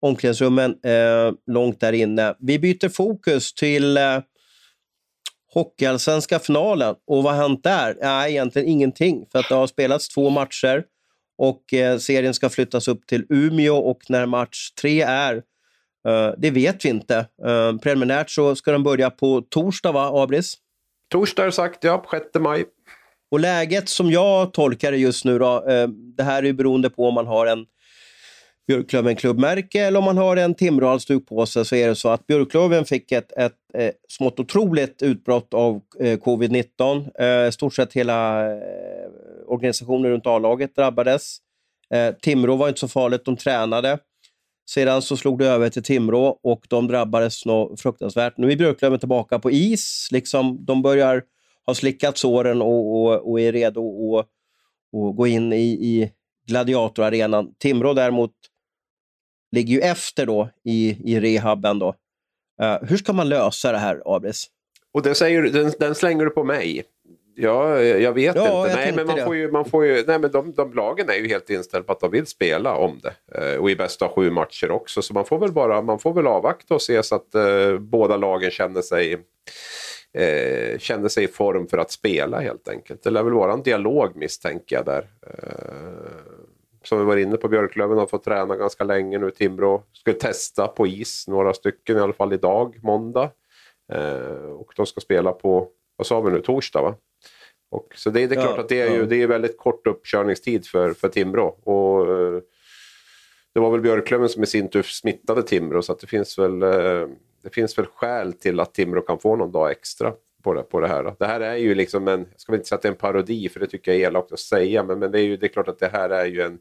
[0.00, 2.34] omklädningsrummen eh, långt där inne.
[2.38, 4.18] Vi byter fokus till eh,
[5.54, 6.94] Hockeyallsvenska finalen.
[7.06, 7.96] Och vad har hänt där?
[8.00, 9.26] Nej, egentligen ingenting.
[9.32, 10.84] För att det har spelats två matcher
[11.38, 15.34] och eh, serien ska flyttas upp till Umeå och när match tre är,
[16.08, 17.26] eh, det vet vi inte.
[17.46, 20.54] Eh, preliminärt så ska den börja på torsdag, va, Abris?
[21.10, 22.64] Torsdag är sagt, ja, 6 maj.
[23.30, 26.90] Och läget som jag tolkar det just nu, då, eh, det här är ju beroende
[26.90, 27.66] på om man har en
[28.70, 32.26] Björklöven klubbmärke eller om man har en Timrå-halsduk på sig så är det så att
[32.26, 37.20] Björklöven fick ett, ett, ett smått otroligt utbrott av eh, covid-19.
[37.22, 38.58] Eh, stort sett hela eh,
[39.46, 41.36] organisationen runt A-laget drabbades.
[41.94, 43.98] Eh, Timrå var inte så farligt, de tränade.
[44.70, 48.36] Sedan så slog det över till Timrå och de drabbades nog fruktansvärt.
[48.36, 50.08] Nu är Björklöven tillbaka på is.
[50.10, 51.22] Liksom, de börjar
[51.70, 54.26] ha slickat såren och, och, och är redo att
[55.16, 56.12] gå in i, i
[56.46, 57.54] gladiatorarenan.
[57.58, 58.32] Timrå däremot
[59.52, 61.78] ligger ju efter då i, i rehaben.
[61.78, 61.88] Då.
[62.62, 64.46] Uh, hur ska man lösa det här, Abris?
[64.92, 66.84] Och det säger, den, den slänger du på mig.
[67.34, 68.76] Ja, jag vet ja, inte.
[68.76, 71.28] Nej, men man får ju, man får ju, nej, men de, de lagen är ju
[71.28, 73.14] helt inställda på att de vill spela om det.
[73.38, 75.02] Eh, och i bästa av sju matcher också.
[75.02, 78.16] Så man får väl bara man får väl avvakta och se så att eh, båda
[78.16, 79.18] lagen känner sig,
[80.14, 83.02] eh, känner sig i form för att spela helt enkelt.
[83.02, 85.08] Det lär väl vara en dialog misstänker jag där.
[85.26, 86.40] Eh,
[86.84, 89.30] som vi var inne på, Björklöven har fått träna ganska länge nu.
[89.30, 93.30] Timrå ska testa på is, några stycken i alla fall idag, måndag.
[93.92, 96.94] Eh, och de ska spela på, vad sa vi nu, torsdag va?
[97.70, 99.86] Och, så det, det är klart ja, att det är, ju, det är väldigt kort
[99.86, 101.46] uppkörningstid för, för Timrå.
[101.46, 102.42] Och, eh,
[103.54, 106.62] det var väl Björklöven som i sin tur smittade Timrå så att det finns väl
[106.62, 107.08] eh,
[107.42, 110.80] det finns väl skäl till att Timrå kan få någon dag extra på det, på
[110.80, 111.14] det här.
[111.18, 113.48] Det här är ju liksom en, jag ska inte säga att det är en parodi
[113.48, 115.48] för det tycker jag är elakt att säga, men, men det, är ju, det är
[115.48, 116.58] klart att det här är ju en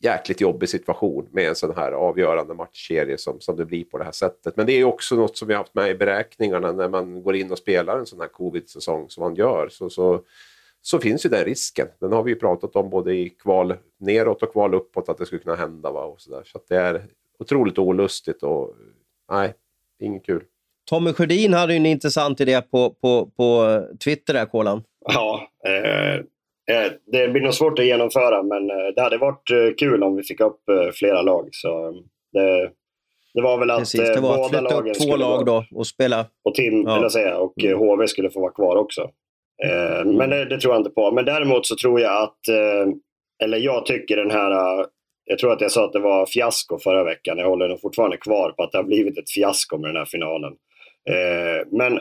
[0.00, 4.04] jäkligt jobbig situation med en sån här avgörande matchserie som, som det blir på det
[4.04, 4.56] här sättet.
[4.56, 7.22] Men det är ju också något som vi har haft med i beräkningarna när man
[7.22, 9.68] går in och spelar en sån här covid-säsong som man gör.
[9.68, 10.24] Så, så,
[10.82, 11.88] så finns ju den risken.
[12.00, 15.26] Den har vi ju pratat om både i kval neråt och kval uppåt att det
[15.26, 15.90] skulle kunna hända.
[15.90, 16.04] Va?
[16.04, 16.44] Och så där.
[16.44, 17.06] så det är
[17.38, 18.74] otroligt olustigt och
[19.30, 19.54] nej,
[20.02, 20.42] inget kul.
[20.90, 24.82] Tommy Sjödin hade en intressant idé på, på, på Twitter där, Kolan.
[25.14, 26.14] Ja, eh,
[26.76, 30.16] eh, det blir nog svårt att genomföra men eh, det hade varit eh, kul om
[30.16, 31.48] vi fick upp eh, flera lag.
[31.52, 31.92] Så
[32.32, 32.70] det,
[33.34, 36.26] det var väl att Precis, det var båda att lagen två lag då och spela.
[36.44, 36.96] Och, Tim, ja.
[36.96, 37.78] eller säga, och mm.
[37.78, 39.10] HV skulle få vara kvar också.
[39.64, 40.16] Mm.
[40.16, 41.12] Men det, det, tror jag inte på.
[41.12, 42.38] Men däremot så tror jag att,
[43.44, 44.86] eller jag tycker den här
[45.26, 47.38] jag tror att jag sa att det var fiasko förra veckan.
[47.38, 50.04] Jag håller nog fortfarande kvar på att det har blivit ett fiasko med den här
[50.04, 50.52] finalen.
[51.10, 52.00] Eh, men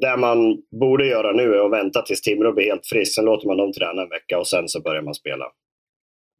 [0.00, 3.14] det man borde göra nu är att vänta tills Timrå blir helt frisk.
[3.14, 5.44] Sen låter man dem träna en vecka och sen så börjar man spela.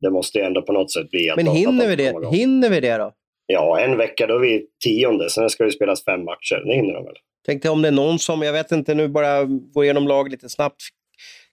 [0.01, 2.29] Det måste ändå på något sätt bli att Men hinner vi det?
[2.31, 3.13] Hinner vi det då?
[3.47, 5.31] Ja, en vecka då är vi tionde.
[5.31, 6.63] Sen ska det spelas fem matcher.
[6.67, 7.17] Det hinner de väl?
[7.47, 10.49] Tänkte om det är någon som, jag vet inte, nu bara går igenom lag lite
[10.49, 10.83] snabbt.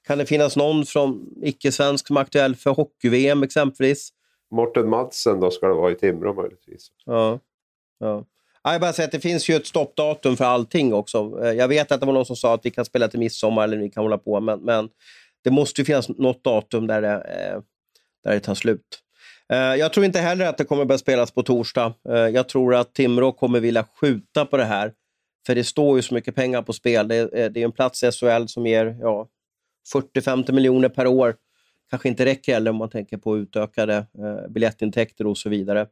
[0.07, 4.09] Kan det finnas någon från icke-svensk som är aktuell för hockey-VM exempelvis?
[4.51, 6.87] Morten Madsen då ska det vara i Timrå möjligtvis.
[7.05, 7.39] Ja.
[7.99, 8.25] ja.
[8.63, 11.39] Jag bara säger att det finns ju ett stoppdatum för allting också.
[11.43, 13.63] Eh, jag vet att det var någon som sa att vi kan spela till midsommar
[13.63, 14.89] eller vi kan hålla på, men, men
[15.43, 17.61] det måste ju finnas något datum där det, eh,
[18.23, 18.99] där det tar slut.
[19.53, 21.93] Eh, jag tror inte heller att det kommer börja spelas på torsdag.
[22.33, 24.93] Jag tror att Timrå kommer vilja skjuta på det här.
[25.45, 27.07] För det står ju så mycket pengar på spel.
[27.07, 29.27] Det är, det är en plats i SHL som ger ja,
[29.93, 31.35] 40-50 miljoner per år.
[31.89, 34.05] Kanske inte räcker heller om man tänker på utökade
[34.49, 35.87] biljettintäkter och så vidare.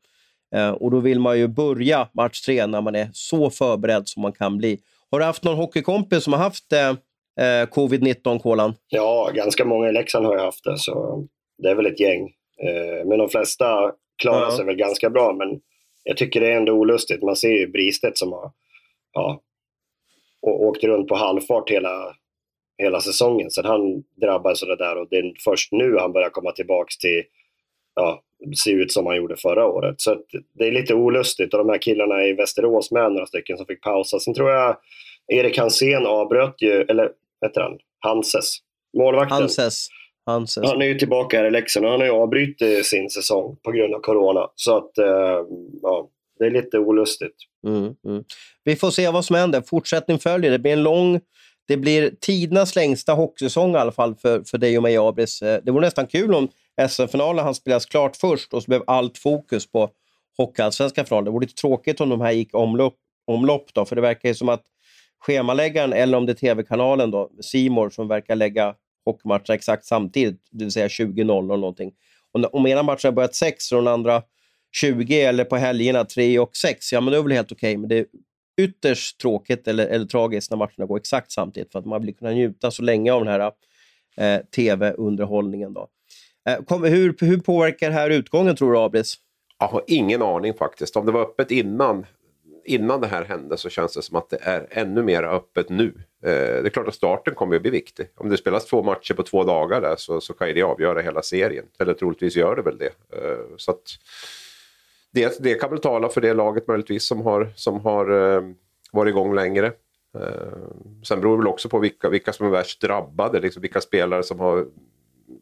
[0.56, 4.22] Eh, och då vill man ju börja match tre när man är så förberedd som
[4.22, 4.80] man kan bli.
[5.12, 8.74] Har du haft någon hockeykompis som har haft eh, eh covid-19, Kolan?
[8.88, 11.26] Ja, ganska många i Leksand har ju haft det, så
[11.58, 12.24] det är väl ett gäng.
[12.64, 14.58] Eh, men de flesta klarar ja.
[14.58, 15.60] sig väl ganska bra, men
[16.04, 17.24] jag tycker det är ändå olustigt.
[17.24, 18.52] Man ser ju Bristedt som har
[19.14, 19.42] ja,
[20.42, 22.16] åkt runt på halvfart hela,
[22.78, 23.52] hela säsongen.
[23.52, 26.90] Sen han drabbades av det där och det är först nu han börjar komma tillbaka
[27.02, 27.24] till
[27.96, 28.24] ja,
[28.56, 29.96] se ut som han gjorde förra året.
[30.02, 30.18] Så
[30.54, 33.82] det är lite olustigt och de här killarna i Västerås med några stycken som fick
[33.82, 34.20] pausa.
[34.20, 34.78] Sen tror jag
[35.28, 37.12] Erik Hansén avbröt ju, eller
[37.46, 37.78] heter han?
[38.00, 38.58] Hanses.
[38.98, 39.38] Målvakten.
[39.38, 39.88] Hanses.
[40.26, 40.64] Hanses.
[40.66, 43.72] Han är ju tillbaka här i Leksand och han har ju avbrutit sin säsong på
[43.72, 44.48] grund av corona.
[44.56, 45.46] Så att, eh,
[45.82, 46.10] ja,
[46.40, 47.36] det är lite olustigt.
[47.68, 48.24] Mm, mm.
[48.64, 49.62] Vi får se vad som händer.
[49.62, 50.52] Fortsättning följer.
[50.52, 51.20] Det blir en lång
[51.68, 55.42] det blir tidernas längsta hockeysäsong i alla fall för, för dig och mig, Abris.
[55.42, 56.50] Eh, det vore nästan kul om
[56.90, 59.90] SM-finalen han spelas klart först och så blev allt fokus på
[60.38, 61.26] Hockeyallsvenska finalen.
[61.26, 62.96] Det vore lite tråkigt om de här gick omlopp,
[63.28, 64.64] omlopp då, för det verkar ju som att
[65.20, 68.76] schemaläggaren, eller om det är tv-kanalen då, Simor som verkar lägga
[69.06, 71.92] hockeymatcherna exakt samtidigt, det vill säga 20.00 eller någonting.
[72.52, 74.22] Om ena matchen har börjat 6 och den andra
[74.76, 77.78] 20 eller på helgerna 3 och 6, ja men det är väl helt okej.
[77.78, 77.78] Okay.
[77.78, 78.06] Men det
[78.58, 82.32] ytterst tråkigt eller, eller tragiskt när matcherna går exakt samtidigt för att man vill kunna
[82.32, 83.52] njuta så länge av den här
[84.18, 85.74] eh, tv-underhållningen.
[85.74, 85.88] Då.
[86.50, 89.16] Eh, kom, hur, hur påverkar det här utgången tror du, Abris?
[89.60, 90.96] Jag har ingen aning faktiskt.
[90.96, 92.06] Om det var öppet innan,
[92.66, 95.94] innan det här hände så känns det som att det är ännu mer öppet nu.
[96.24, 98.08] Eh, det är klart att starten kommer att bli viktig.
[98.16, 101.22] Om det spelas två matcher på två dagar där så, så kan det avgöra hela
[101.22, 101.66] serien.
[101.80, 102.86] Eller troligtvis gör det väl det.
[103.14, 103.84] Eh, så att,
[105.18, 108.42] det, det kan väl tala för det laget möjligtvis som har, som har eh,
[108.92, 109.68] varit igång längre.
[110.20, 110.58] Eh,
[111.04, 114.24] sen beror det väl också på vilka, vilka som är värst drabbade, liksom vilka spelare
[114.24, 114.66] som, har,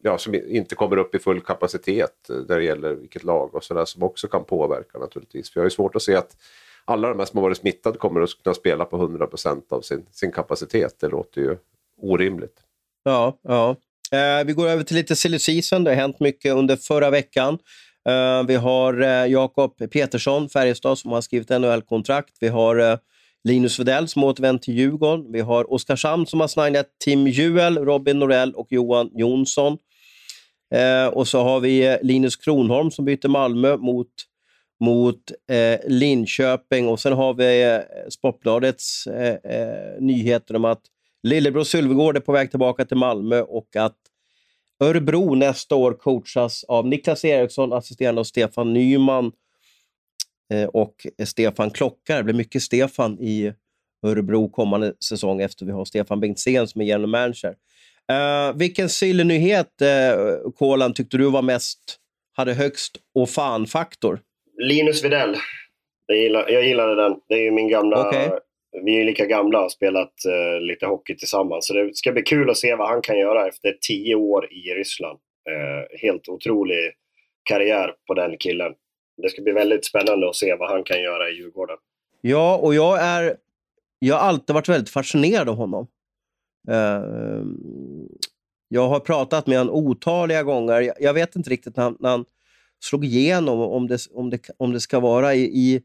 [0.01, 3.63] ja, som inte kommer upp i full kapacitet eh, när det gäller vilket lag och
[3.63, 5.49] sådär som också kan påverka naturligtvis.
[5.49, 6.37] För jag har ju svårt att se att
[6.85, 10.05] alla de här som har varit smittade kommer att kunna spela på 100% av sin,
[10.11, 10.95] sin kapacitet.
[10.99, 11.57] Det låter ju
[12.01, 12.59] orimligt.
[13.03, 13.75] Ja, ja.
[14.11, 15.83] Eh, vi går över till lite silly season.
[15.83, 17.57] Det har hänt mycket under förra veckan.
[18.09, 22.37] Eh, vi har eh, Jakob Petersson, Färjestad, som har skrivit NHL-kontrakt.
[22.39, 22.97] Vi har eh,
[23.43, 25.31] Linus Vedell som återvänt till Djurgården.
[25.31, 29.77] Vi har Oskarshamn som har signat Tim Juel, Robin Norell och Johan Jonsson.
[31.11, 34.07] och så har vi Linus Kronholm som byter Malmö mot,
[34.83, 35.31] mot
[35.87, 36.87] Linköping.
[36.87, 39.07] Och sen har vi Sportbladets
[39.99, 40.81] nyheter om att
[41.23, 43.97] Lillebror Sylvegård är på väg tillbaka till Malmö och att
[44.79, 49.31] Örebro nästa år coachas av Niklas Eriksson, assisterande av Stefan Nyman
[50.53, 52.17] eh, och Stefan Klockar.
[52.17, 53.53] Det blir mycket Stefan i
[54.05, 57.55] Örebro kommande säsong efter vi har Stefan Bengtzén som är general manager.
[58.11, 61.79] Uh, vilken sillynyhet, uh, Kolan, tyckte du var mest,
[62.33, 64.19] hade högst och fan-faktor?
[64.57, 65.35] Linus Videll.
[66.07, 67.15] Jag, gillar, jag gillade den.
[67.27, 68.29] Det är ju min gamla okay
[68.83, 71.67] vi är lika gamla och har spelat eh, lite hockey tillsammans.
[71.67, 74.73] Så det ska bli kul att se vad han kan göra efter tio år i
[74.73, 75.19] Ryssland.
[75.49, 76.93] Eh, helt otrolig
[77.43, 78.73] karriär på den killen.
[79.21, 81.77] Det ska bli väldigt spännande att se vad han kan göra i Djurgården.
[82.21, 83.37] Ja, och jag är...
[83.99, 85.87] Jag har alltid varit väldigt fascinerad av honom.
[86.71, 87.43] Eh,
[88.67, 90.93] jag har pratat med honom otaliga gånger.
[90.99, 92.25] Jag, vet inte riktigt när han, när han
[92.79, 95.81] slog igenom, om det, om det, om det ska vara i, i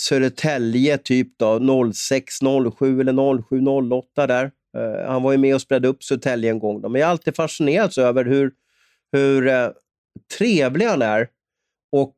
[0.00, 2.34] Södertälje typ då, 06,
[2.78, 4.50] 07 eller 07, 08 där.
[4.76, 6.80] Uh, han var ju med och spelade upp Södertälje en gång.
[6.80, 6.88] Då.
[6.88, 8.52] Men jag har alltid fascinerats över hur,
[9.12, 9.70] hur uh,
[10.38, 11.28] trevlig han är.
[11.92, 12.14] Och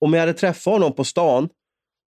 [0.00, 1.48] om jag hade träffat honom på stan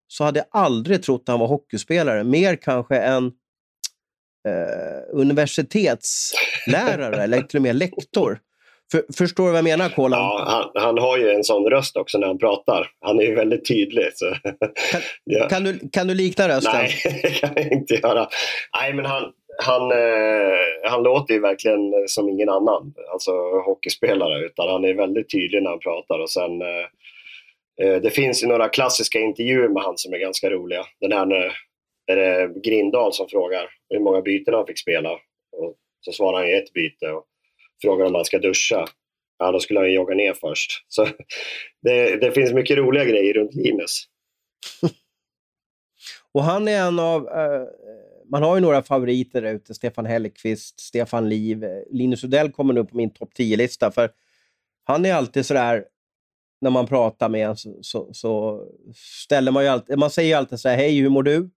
[0.07, 2.23] så hade jag aldrig trott att han var hockeyspelare.
[2.23, 3.31] Mer kanske än uh,
[4.53, 8.39] eh, universitetslärare eller till och med lektor.
[8.93, 10.19] För, förstår du vad jag menar, Kolan?
[10.19, 12.91] Ja, han, han, har ju en sån röst också när han pratar.
[13.01, 14.05] Han är ju väldigt tydlig.
[14.91, 15.47] Kan, ja.
[15.47, 16.73] kan, du, kan du likna rösten?
[16.73, 18.27] Nej, det kan jag inte göra.
[18.81, 19.23] Nej, men han,
[19.63, 23.31] han, eh, han låter ju verkligen som ingen annan, alltså
[23.65, 26.19] hockeyspelare, utan han är väldigt tydlig när han pratar.
[26.19, 30.49] Och sen, eh, eh det finns ju några klassiska intervjuer med han som är ganska
[30.49, 30.83] roliga.
[31.01, 31.51] Den här när
[32.11, 35.11] är det Grindal som frågar hur många byten han fick spela.
[35.57, 37.11] Och så svarar han ett byte.
[37.11, 37.25] Och
[37.83, 38.85] frågar om han ska duscha.
[39.39, 40.85] Ja, då skulle han ju jogga ner först.
[40.87, 41.07] Så
[41.81, 44.03] det, det finns mycket roliga grejer runt Linus.
[46.33, 47.21] och han är en av...
[47.21, 47.67] Uh,
[48.31, 49.73] man har ju några favoriter där ute.
[49.73, 51.65] Stefan Hellqvist, Stefan Liv.
[51.91, 53.91] Linus Udell kommer nu på min topp 10-lista.
[53.91, 54.09] För
[54.83, 55.85] han är alltid sådär,
[56.61, 58.63] när man pratar med honom så, så, så,
[59.23, 59.97] ställer man ju alltid...
[59.97, 61.49] Man säger ju alltid så här, hej, hur mår du?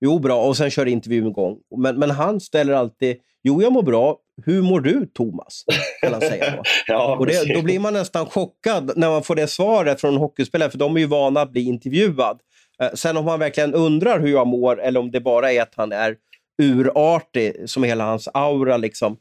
[0.00, 0.46] Jo, bra.
[0.46, 1.58] Och sen kör intervjun igång.
[1.76, 5.64] Men, men han ställer alltid, jo, jag mår bra hur mår du Thomas?
[6.00, 6.62] Kan han säga då.
[6.86, 10.70] ja, och det, då blir man nästan chockad när man får det svaret från hockeyspelare,
[10.70, 12.40] för de är ju vana att bli intervjuad.
[12.82, 15.74] Eh, sen om man verkligen undrar hur jag mår eller om det bara är att
[15.76, 16.16] han är
[16.62, 19.16] urartig, som hela hans aura liksom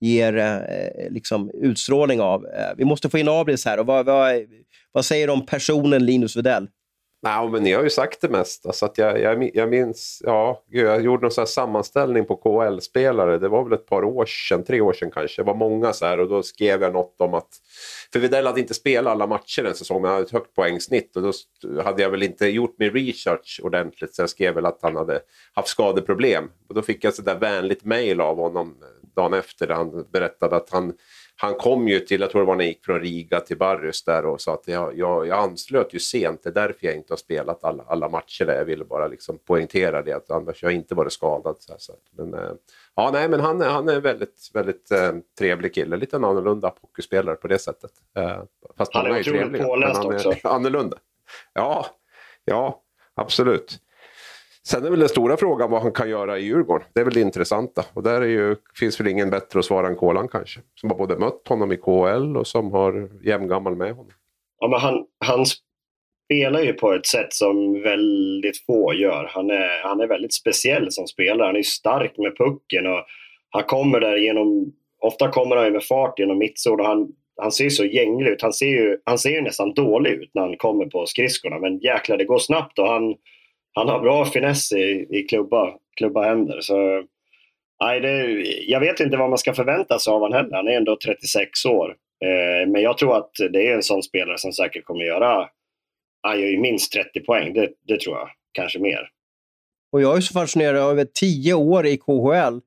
[0.00, 2.46] ger eh, liksom utstrålning av.
[2.46, 3.80] Eh, vi måste få in Abris här.
[3.80, 4.34] Och vad, vad,
[4.92, 6.68] vad säger du om personen Linus Widell?
[7.24, 8.72] Nej, men ni har ju sagt det mesta.
[8.72, 13.38] Så att jag, jag, jag minns, ja, jag gjorde någon sammanställning på KHL-spelare.
[13.38, 15.42] Det var väl ett par år sedan, tre år sedan kanske.
[15.42, 17.48] Det var många så här och då skrev jag något om att...
[18.12, 21.16] För Widell hade inte spelat alla matcher den säsongen, men han hade ett högt poängsnitt.
[21.16, 21.32] Och då
[21.82, 25.20] hade jag väl inte gjort min research ordentligt, så jag skrev väl att han hade
[25.54, 26.44] haft skadeproblem.
[26.68, 30.56] Och då fick jag ett vänligt mail av honom eh, dagen efter där han berättade
[30.56, 30.92] att han
[31.36, 34.04] han kom ju till, jag tror det var när han gick från Riga till Barrys
[34.04, 37.12] där och sa att jag, jag, jag anslöt ju sent, det är därför jag inte
[37.12, 38.56] har spelat alla, alla matcher där.
[38.56, 41.56] Jag ville bara liksom poängtera det, att annars har jag inte varit skadad.
[41.58, 41.92] Så, så.
[42.10, 42.50] Men, äh,
[42.94, 47.36] ja, nej, men han, han är en väldigt, väldigt äh, trevlig kille, lite annorlunda hockeyspelare
[47.36, 47.92] på det sättet.
[48.16, 48.42] Äh,
[48.76, 50.34] fast han är otroligt påläst också.
[50.48, 50.96] Annorlunda.
[51.52, 51.86] Ja,
[52.44, 52.82] ja,
[53.14, 53.78] absolut.
[54.66, 56.86] Sen är väl den stora frågan vad han kan göra i Djurgården.
[56.94, 57.84] Det är väl det intressanta.
[57.94, 60.60] Och där är ju, finns väl ingen bättre att svara än Kolan kanske.
[60.74, 64.12] Som har både mött honom i KL och som har jämngammal med honom.
[64.58, 65.46] Ja, men han, han
[66.26, 69.30] spelar ju på ett sätt som väldigt få gör.
[69.34, 71.46] Han är, han är väldigt speciell som spelare.
[71.46, 73.04] Han är stark med pucken och
[73.50, 74.72] han kommer där genom...
[74.98, 78.42] Ofta kommer han med fart genom mittzon och han, han ser så gänglig ut.
[78.42, 81.58] Han ser, ju, han ser ju nästan dålig ut när han kommer på skridskorna.
[81.58, 83.14] Men jäklar, det går snabbt och han,
[83.72, 86.60] han har bra finess i, i klubba, klubba händer.
[86.60, 87.04] Så,
[87.84, 90.56] nej, det, jag vet inte vad man ska förvänta sig av honom heller.
[90.56, 91.96] Han är ändå 36 år.
[92.24, 95.48] Eh, men jag tror att det är en sån spelare som säkert kommer göra
[96.22, 98.28] han gör ju minst 30 poäng, det, det tror jag.
[98.52, 99.08] Kanske mer.
[99.92, 102.60] Och jag är så fascinerad över tio år i KHL.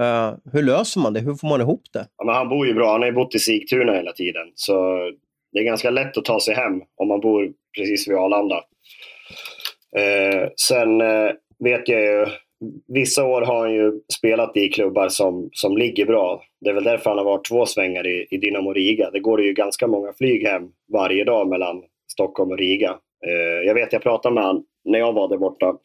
[0.00, 1.20] Uh, eh, hur löser man det?
[1.20, 2.06] Hur får man ihop det?
[2.18, 2.92] Ja, men han bor ju bra.
[2.92, 4.52] Han har ju bott i Sigtuna hela tiden.
[4.54, 4.98] Så
[5.52, 8.64] det är ganska lätt att ta sig hem om man bor precis vid Arlanda.
[9.98, 12.26] Uh, sen uh, vet jag ju,
[12.88, 16.42] vissa år har han ju spelat i klubbar som, som ligger bra.
[16.60, 19.10] Det är väl därför han har varit två svängar i, i Dynamo Riga.
[19.10, 22.98] Det går ju ganska många flyg hem varje dag mellan Stockholm och Riga.
[23.26, 25.76] Eh, jag vet, jag pratade med honom när jag var där borta.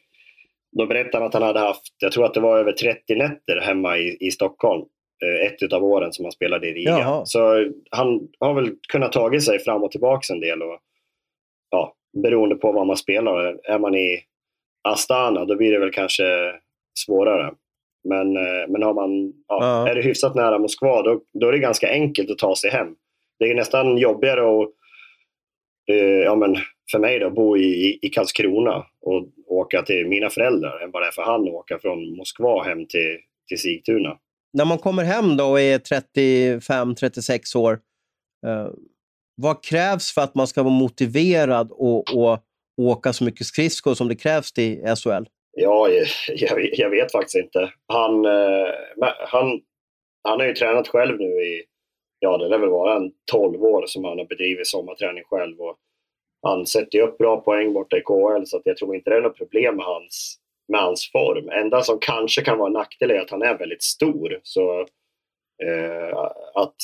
[0.78, 3.60] Då berättade han att han hade haft, jag tror att det var över 30 nätter
[3.60, 4.84] hemma i, i Stockholm.
[5.24, 6.90] Eh, ett av åren som han spelade i Riga.
[6.90, 7.22] Jaha.
[7.24, 10.62] Så han har väl kunnat ta sig fram och tillbaka en del.
[10.62, 10.78] Och,
[11.70, 13.58] ja, beroende på vad man spelar.
[13.64, 14.20] Är man i
[14.88, 16.24] Astana då blir det väl kanske
[16.98, 17.52] svårare.
[18.08, 21.58] Men, eh, men har man, ja, är det hyfsat nära Moskva då, då är det
[21.58, 22.94] ganska enkelt att ta sig hem.
[23.38, 24.68] Det är nästan jobbigare att
[25.90, 26.56] eh, ja, men
[26.90, 31.06] för mig då, bo i, i Karlskrona och åka till mina föräldrar än vad det
[31.06, 34.18] är för han att åka från Moskva hem till, till Sigtuna.
[34.52, 37.72] När man kommer hem då och är 35-36 år,
[38.46, 38.68] eh,
[39.38, 42.38] vad krävs för att man ska vara motiverad och, och
[42.80, 45.24] åka så mycket skridskor som det krävs i SHL?
[45.56, 45.88] Ja,
[46.28, 47.72] jag, jag vet faktiskt inte.
[47.86, 48.68] Han, eh,
[49.26, 49.60] han,
[50.22, 51.64] han har ju tränat själv nu i
[52.18, 55.60] ja, det lär väl vara en 12 år som han har bedrivit sommarträning själv.
[55.60, 55.76] Och
[56.42, 59.16] han sätter ju upp bra poäng borta i KHL så att jag tror inte det
[59.16, 61.48] är något problem med hans, med hans form.
[61.48, 64.40] Enda som kanske kan vara en nackdel är att han är väldigt stor.
[64.42, 64.80] Så
[65.62, 66.18] eh,
[66.54, 66.76] att,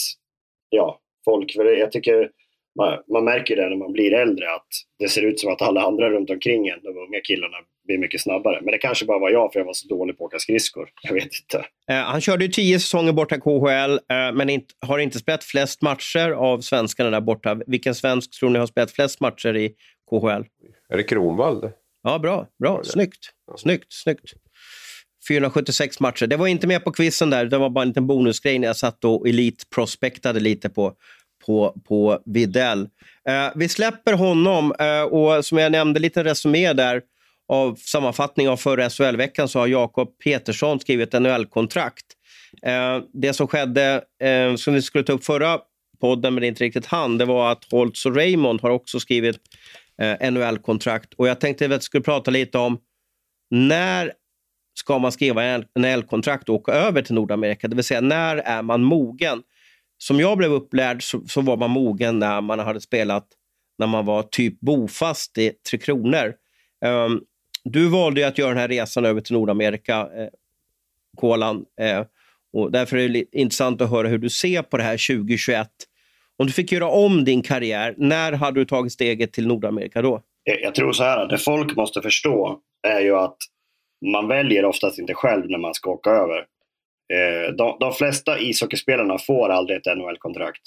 [0.68, 2.30] ja, folk, jag tycker
[2.76, 5.82] man, man, märker det när man blir äldre att det ser ut som att alla
[5.82, 7.56] andra runt omkring en, de unga killarna,
[7.86, 8.60] blir mycket snabbare.
[8.62, 10.88] Men det kanske bara var jag för jag var så dålig på att åka skridskor.
[11.02, 11.66] Jag vet inte.
[11.90, 15.44] Eh, han körde ju tio säsonger borta i KHL, eh, men inte, har inte spelat
[15.44, 17.60] flest matcher av svenskarna där borta.
[17.66, 19.74] Vilken svensk tror ni har spelat flest matcher i
[20.10, 20.44] KHL?
[20.88, 21.70] Är det Kronwall?
[22.02, 22.46] Ja, bra.
[22.58, 22.80] bra.
[22.84, 23.30] Snyggt.
[23.56, 24.32] Snyggt, snyggt.
[25.28, 26.26] 476 matcher.
[26.26, 28.76] Det var inte med på quizen där, det var bara en liten bonusgrej när jag
[28.76, 30.92] satt och elitprospektade lite på,
[31.46, 32.88] på, på Videll.
[33.28, 37.02] Eh, vi släpper honom eh, och som jag nämnde, lite resumé där
[37.48, 42.06] av sammanfattning av förra SHL-veckan så har Jakob Petersson skrivit NHL-kontrakt.
[42.62, 45.58] Eh, det som skedde, eh, som vi skulle ta upp förra
[46.00, 49.36] podden, men inte riktigt han, det var att Holtz och Raymond har också skrivit
[50.02, 51.14] eh, NHL-kontrakt.
[51.14, 52.78] Och jag tänkte att vi skulle prata lite om
[53.50, 54.12] när
[54.74, 57.68] ska man skriva NHL-kontrakt och åka över till Nordamerika?
[57.68, 59.42] Det vill säga, när är man mogen?
[59.98, 63.26] Som jag blev upplärd så, så var man mogen när man hade spelat
[63.78, 66.34] när man var typ bofast i Tre Kronor.
[66.84, 67.24] Um,
[67.64, 70.28] du valde att göra den här resan över till Nordamerika, eh,
[71.16, 71.64] Kolan.
[71.80, 72.04] Eh,
[72.52, 75.68] och därför är det intressant att höra hur du ser på det här 2021.
[76.36, 80.22] Om du fick göra om din karriär, när hade du tagit steget till Nordamerika då?
[80.44, 83.36] Jag tror så här, det folk måste förstå är ju att
[84.12, 86.46] man väljer oftast inte själv när man ska åka över.
[87.14, 90.62] Eh, de, de flesta ishockeyspelarna får aldrig ett NHL-kontrakt.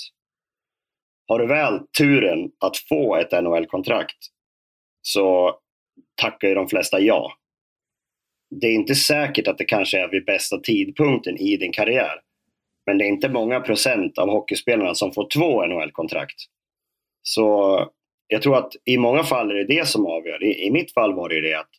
[1.28, 4.18] Har du väl turen att få ett NHL-kontrakt
[5.02, 5.58] så
[6.22, 7.34] tackar ju de flesta ja.
[8.62, 12.22] Det är inte säkert att det kanske är vid bästa tidpunkten i din karriär.
[12.86, 16.36] Men det är inte många procent av hockeyspelarna som får två NHL-kontrakt.
[17.22, 17.80] Så
[18.28, 20.44] jag tror att i många fall är det det som avgör.
[20.44, 21.70] I, i mitt fall var det ju det att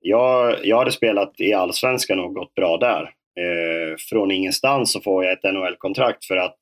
[0.00, 3.14] jag, jag hade spelat i Allsvenskan och gått bra där.
[3.38, 6.58] Eh, från ingenstans så får jag ett NHL-kontrakt för att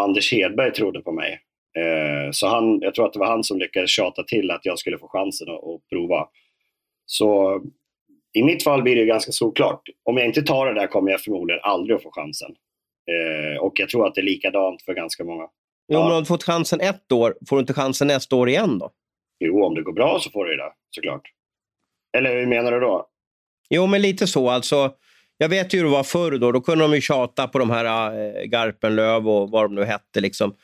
[0.00, 1.40] Anders Hedberg trodde på mig.
[1.76, 4.78] Eh, så han, jag tror att det var han som lyckades tjata till att jag
[4.78, 6.28] skulle få chansen att, att prova.
[7.06, 7.60] Så
[8.32, 9.82] i mitt fall blir det ganska såklart.
[10.04, 12.50] Om jag inte tar det där kommer jag förmodligen aldrig att få chansen.
[13.10, 15.48] Eh, och jag tror att det är likadant för ganska många.
[15.88, 18.90] Men om du fått chansen ett år, får du inte chansen nästa år igen då?
[19.38, 21.22] Jo, om det går bra så får du det, såklart.
[22.16, 23.06] Eller hur menar du då?
[23.70, 24.50] Jo, men lite så.
[24.50, 24.94] Alltså,
[25.38, 26.38] jag vet ju hur det var förr.
[26.38, 29.84] Då, då kunde de ju tjata på de här äh, Garpenlöv och vad de nu
[29.84, 30.20] hette.
[30.20, 30.54] Liksom.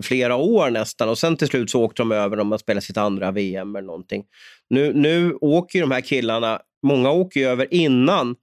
[0.00, 2.86] i flera år nästan och sen till slut så åkte de över om man spelade
[2.86, 4.24] sitt andra VM eller någonting.
[4.70, 8.36] Nu, nu åker ju de här killarna, många åker ju över innan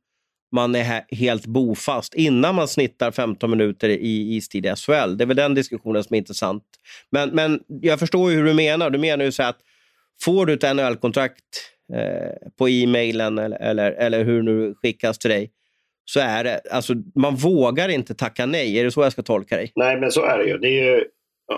[0.51, 5.17] man är helt bofast, innan man snittar 15 minuter i istid i SHL.
[5.17, 6.63] Det är väl den diskussionen som är intressant.
[7.09, 8.89] Men, men jag förstår ju hur du menar.
[8.89, 9.57] Du menar ju så att
[10.21, 11.43] får du ett NHL-kontrakt
[11.93, 15.51] eh, på e-mailen eller, eller, eller hur nu skickas till dig,
[16.05, 18.79] så är det, alltså man vågar inte tacka nej.
[18.79, 19.71] Är det så jag ska tolka dig?
[19.75, 20.57] Nej, men så är det ju.
[20.57, 21.05] Det är ju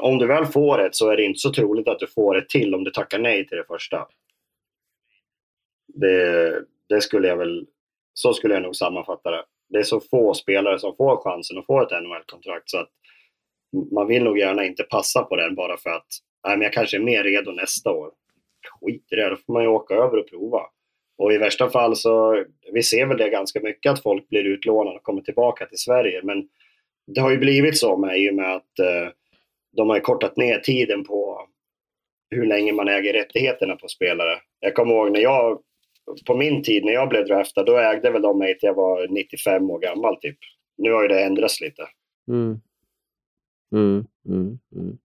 [0.01, 2.49] om du väl får ett så är det inte så troligt att du får ett
[2.49, 4.07] till om du tackar nej till det första.
[5.93, 6.53] Det,
[6.89, 7.65] det skulle jag väl,
[8.13, 9.43] så skulle jag nog sammanfatta det.
[9.69, 12.89] Det är så få spelare som får chansen att få ett NHL-kontrakt så att
[13.91, 16.07] man vill nog gärna inte passa på den bara för att
[16.47, 18.11] nej, men jag kanske är mer redo nästa år.
[18.81, 20.61] Skit i det, då får man ju åka över och prova.
[21.23, 22.43] Och i värsta fall så,
[22.73, 26.21] vi ser väl det ganska mycket att folk blir utlånade och kommer tillbaka till Sverige.
[26.23, 26.47] Men
[27.07, 29.09] det har ju blivit så med, i och med att eh,
[29.77, 31.47] de har kortat ner tiden på
[32.29, 34.39] hur länge man äger rättigheterna på spelare.
[34.59, 35.59] Jag kommer ihåg när jag,
[36.25, 39.07] på min tid när jag blev draftad, då ägde väl de mig till jag var
[39.07, 40.37] 95 år gammal typ.
[40.77, 41.83] Nu har ju det ändrats lite.
[42.27, 42.59] Mm.
[43.75, 44.97] Mm, mm, mm.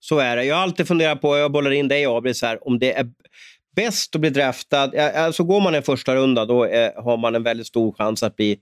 [0.00, 0.44] Så är det.
[0.44, 3.10] Jag har alltid funderat på, jag bollar in dig Abris här, om det är
[3.84, 4.92] bäst att bli draftad.
[5.14, 8.36] Alltså går man en första runda då är, har man en väldigt stor chans att
[8.36, 8.58] bli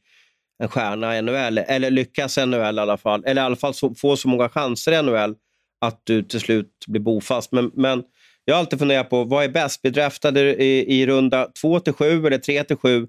[0.63, 1.59] en stjärna i NHL.
[1.59, 3.25] Eller lyckas i NHL i alla fall.
[3.27, 5.35] Eller i alla fall så, få så många chanser i NHL
[5.81, 7.53] att du till slut blir bofast.
[7.53, 8.03] Men, men
[8.45, 9.83] jag har alltid funderat på vad är bäst?
[9.83, 13.07] Bli draftad i, i runda 2 till 7 eller 3 till 7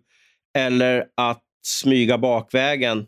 [0.57, 3.05] eller att smyga bakvägen,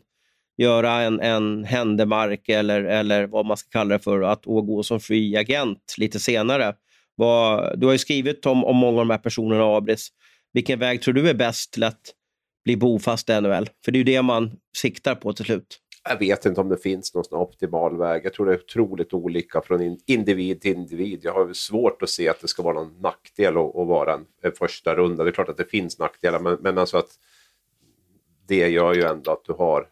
[0.58, 5.00] göra en, en händemark eller, eller vad man ska kalla det för, att gå som
[5.00, 6.74] fri agent lite senare.
[7.14, 10.08] Vad, du har ju skrivit om, om många av de här personerna, Abris.
[10.52, 12.00] Vilken väg tror du är bäst till att
[12.64, 13.68] bli bofast i NHL?
[13.84, 15.78] För det är ju det man siktar på till slut.
[16.08, 18.24] Jag vet inte om det finns någon optimal väg.
[18.24, 21.20] Jag tror det är otroligt olika från individ till individ.
[21.22, 24.24] Jag har svårt att se att det ska vara någon nackdel att, att vara en,
[24.42, 25.24] en, första runda.
[25.24, 27.10] Det är klart att det finns nackdelar, men, men alltså att
[28.48, 29.86] det gör ju ändå att du har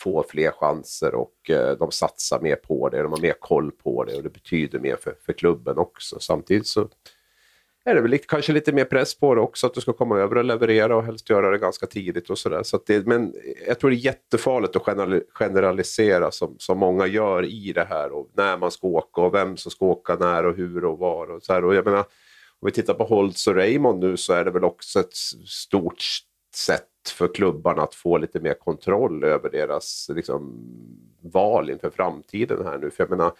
[0.00, 3.02] får fler chanser och eh, de satsar mer på det.
[3.02, 6.20] De har mer koll på det och det betyder mer för, för klubben också.
[6.20, 6.88] Samtidigt så
[7.84, 10.18] är det väl lite, kanske lite mer press på det också, att du ska komma
[10.18, 12.62] över och leverera och helst göra det ganska tidigt och sådär.
[12.62, 13.34] Så, men
[13.66, 18.30] jag tror det är jättefarligt att generalisera som, som många gör i det här och
[18.36, 21.30] när man ska åka och vem som ska åka när och hur och var.
[21.30, 21.64] Och så här.
[21.64, 21.98] Och jag menar,
[22.60, 25.14] om vi tittar på Holtz och Raymond nu så är det väl också ett
[25.46, 26.02] stort
[26.54, 30.64] sätt för klubbarna att få lite mer kontroll över deras liksom,
[31.20, 32.90] val inför framtiden här nu.
[32.90, 33.32] För jag menar,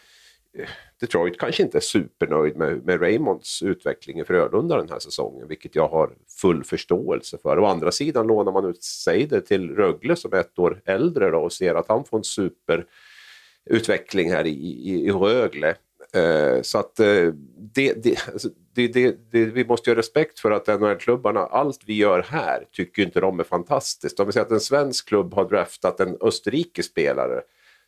[0.59, 0.69] eh,
[1.01, 5.75] Detroit kanske inte är supernöjd med, med Raymonds utveckling i Frölunda den här säsongen, vilket
[5.75, 7.59] jag har full förståelse för.
[7.59, 11.39] Å andra sidan lånar man ut Seider till Rögle som är ett år äldre då,
[11.39, 15.77] och ser att han får en superutveckling här i, i, i Rögle.
[16.15, 17.33] Eh, så att eh,
[17.75, 21.81] det, det, alltså, det, det, det, vi måste ju ha respekt för att NHL-klubbarna, allt
[21.87, 24.21] vi gör här tycker inte de är fantastiskt.
[24.21, 27.41] Om vi säger att en svensk klubb har draftat en österrikisk spelare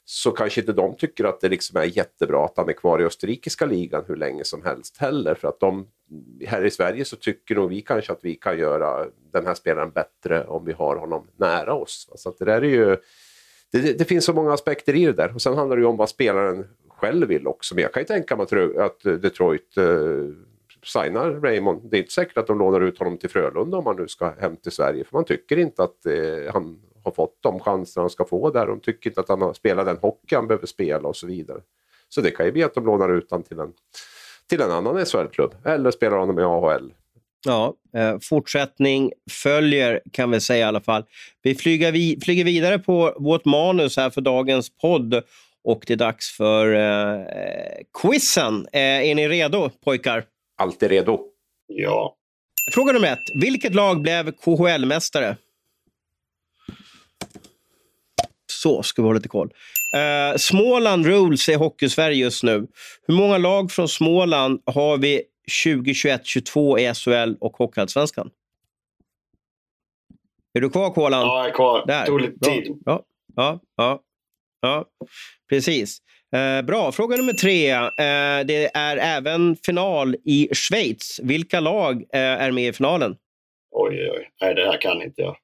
[0.05, 3.05] så kanske inte de tycker att det liksom är jättebra att han är kvar i
[3.05, 5.35] österrikiska ligan hur länge som helst heller.
[5.35, 5.87] För att de,
[6.47, 9.91] här i Sverige så tycker nog vi kanske att vi kan göra den här spelaren
[9.91, 12.09] bättre om vi har honom nära oss.
[12.15, 12.97] Så det där är ju...
[13.73, 15.35] Det, det, finns så många aspekter i det där.
[15.35, 16.67] Och sen handlar det ju om vad spelaren
[17.01, 17.75] själv vill också.
[17.75, 18.47] Men jag kan ju tänka mig
[18.79, 19.85] att Detroit eh,
[20.87, 21.91] signar Raymond.
[21.91, 24.35] Det är inte säkert att de lånar ut honom till Frölunda om han nu ska
[24.41, 25.05] hem till Sverige.
[25.05, 28.67] För man tycker inte att eh, han har fått de chanser han ska få där.
[28.67, 31.61] De tycker inte att han har spelat den hockey han behöver spela och så vidare.
[32.09, 33.73] Så det kan ju bli att de lånar ut honom till en,
[34.49, 36.93] till en annan SHL-klubb eller spelar honom i AHL.
[37.47, 41.05] Ja, eh, fortsättning följer kan vi säga i alla fall.
[41.43, 45.23] Vi flyger, vi flyger vidare på vårt manus här för dagens podd
[45.65, 47.25] och det är dags för eh,
[48.03, 48.67] quizen.
[48.73, 50.25] Eh, är ni redo pojkar?
[50.57, 51.21] Alltid redo.
[51.67, 52.17] Ja.
[52.73, 53.19] Fråga nummer ett.
[53.35, 55.37] Vilket lag blev KHL-mästare?
[58.47, 59.51] Så ska vi ha lite koll.
[59.97, 62.67] Uh, Småland Rules är Hockeysverige just nu.
[63.07, 65.23] Hur många lag från Småland har vi
[65.65, 68.31] 2021-22 i SHL och Hockeyallsvenskan?
[70.55, 71.21] Är du kvar, Kolan?
[71.21, 71.87] Ja, jag är kvar.
[71.87, 72.83] Det tog lite tid.
[72.85, 73.03] Ja,
[73.37, 74.01] ja, ja,
[74.61, 74.85] ja.
[75.49, 75.99] precis.
[76.35, 76.93] Eh, bra.
[76.93, 77.71] Fråga nummer tre.
[77.71, 81.21] Eh, det är även final i Schweiz.
[81.23, 83.17] Vilka lag eh, är med i finalen?
[83.71, 85.37] Oj, oj, Nej, det här kan inte jag.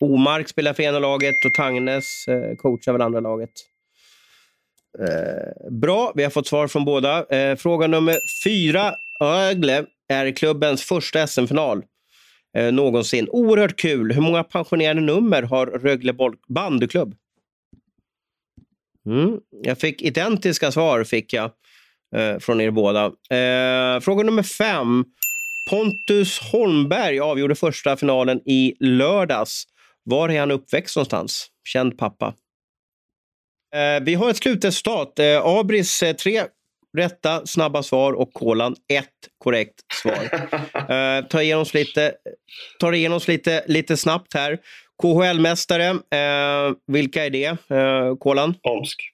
[0.00, 3.50] Omark spelar för ena laget och Tangnes eh, coachar väl andra laget.
[4.98, 7.26] Eh, bra, vi har fått svar från båda.
[7.36, 8.94] Eh, fråga nummer fyra.
[9.20, 11.82] Ögle är klubbens första SM-final
[12.56, 13.28] eh, någonsin.
[13.30, 14.12] Oerhört kul.
[14.12, 16.14] Hur många pensionerade nummer har Rögle
[16.48, 17.14] bandyklubb?
[19.06, 19.38] Mm.
[19.62, 21.50] Jag fick identiska svar fick jag
[22.16, 23.04] eh, från er båda.
[23.06, 25.04] Eh, fråga nummer fem.
[25.70, 29.64] Pontus Holmberg avgjorde första finalen i lördags.
[30.04, 31.46] Var är han uppväxt någonstans?
[31.68, 32.34] Känd pappa.
[33.74, 35.18] Eh, vi har ett slutresultat.
[35.18, 36.42] Eh, Abris eh, tre
[36.96, 40.28] rätta snabba svar och Kolan ett korrekt svar.
[40.94, 42.14] eh, ta igenom oss lite,
[42.80, 44.58] tar igenom oss lite, lite snabbt här.
[45.02, 47.44] KHL-mästare, eh, vilka är det?
[47.46, 48.54] Eh, Kolan?
[48.62, 49.12] Omsk.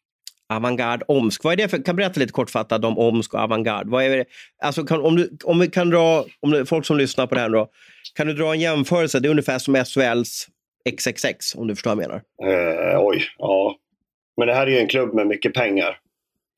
[0.53, 1.45] Avantgarde Omsk.
[1.45, 3.91] Vad är det för, kan du berätta lite kortfattat om Omsk och Avantgarde?
[3.91, 4.25] Vad är det?
[4.63, 7.41] Alltså kan, om, du, om vi kan dra, om det, folk som lyssnar på det
[7.41, 7.69] här då,
[8.15, 9.21] kan du dra en jämförelse?
[9.21, 10.49] Det är ungefär som SHLs
[10.97, 12.23] XXX om du förstår vad jag menar.
[12.43, 13.77] Eh, oj, ja.
[14.37, 15.99] Men det här är ju en klubb med mycket pengar.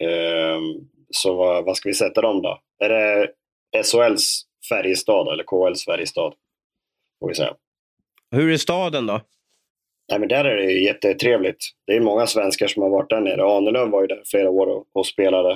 [0.03, 0.61] Eh,
[1.11, 2.61] så vad, vad, ska vi sätta dem då?
[2.85, 3.29] Är det
[3.85, 6.35] SHLs Färjestad eller KHLs Färjestad?
[7.21, 7.55] Får vi säga.
[8.31, 9.21] Hur är staden då?
[10.11, 11.65] Nej, men där är det jättetrevligt.
[11.87, 13.45] Det är många svenskar som har varit där nere.
[13.45, 15.51] Ahnelöv var ju där flera år och, och spelade.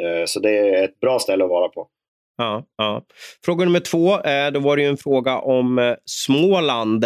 [0.00, 1.88] Eh, så det är ett bra ställe att vara på.
[2.36, 3.02] Ja, ja.
[3.44, 7.04] Fråga nummer två, eh, då var det ju en fråga om eh, Småland.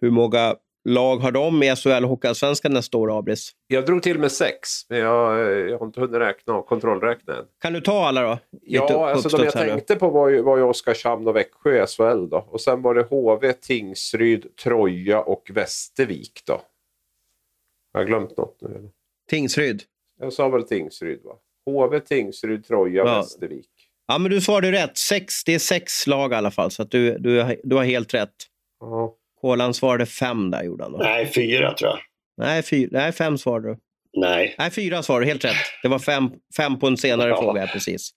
[0.00, 0.54] Hur många
[0.86, 3.52] lag har de i SHL och Hockeyallsvenskan nästa år, Abris?
[3.66, 7.44] Jag drog till med sex, men jag, jag har inte hunnit räkna och kontrollräkna än.
[7.60, 8.38] Kan du ta alla då?
[8.62, 12.28] ja, alltså de jag tänkte på var ju, var ju Oskarshamn och Växjö i SHL
[12.28, 12.48] då.
[12.50, 16.60] Och sen var det HV, Tingsryd, Troja och Västervik då.
[17.92, 18.90] Har jag glömt något nu eller?
[19.30, 19.82] Tingsryd?
[20.20, 21.36] Jag sa väl Tingsryd va?
[21.66, 23.04] HV, Tingsryd, Troja, ja.
[23.04, 23.70] Västervik.
[24.06, 24.98] Ja, men du svarade rätt.
[24.98, 28.14] Sex, det är sex lag i alla fall, så att du, du, du har helt
[28.14, 28.34] rätt.
[28.80, 29.16] Ja.
[29.40, 30.98] Kolan svarade fem där, gjorde han då.
[30.98, 31.98] Nej, fyra tror jag.
[32.36, 33.76] Nej, fyra, nej fem svarade du.
[34.16, 34.54] Nej.
[34.58, 35.28] Nej, fyra svarade du.
[35.28, 35.56] Helt rätt.
[35.82, 37.40] Det var fem, fem på en senare ja.
[37.40, 38.10] fråga, precis.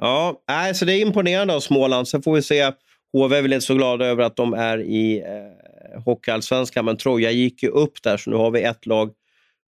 [0.00, 2.08] Ja, nej, så det är imponerande av Småland.
[2.08, 2.72] Sen får vi se.
[3.12, 7.30] HV är väl inte så glada över att de är i eh, Hockeyallsvenskan, men Troja
[7.30, 9.10] gick ju upp där, så nu har vi ett lag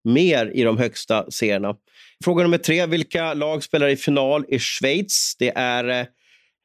[0.04, 1.76] mer i de högsta serierna.
[2.24, 2.86] Fråga nummer tre.
[2.86, 5.36] Vilka lag spelar i final i Schweiz?
[5.38, 6.06] Det är eh,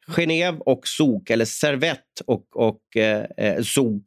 [0.07, 4.03] Genève och Zug, eller Servette och, och eh, eh Zug.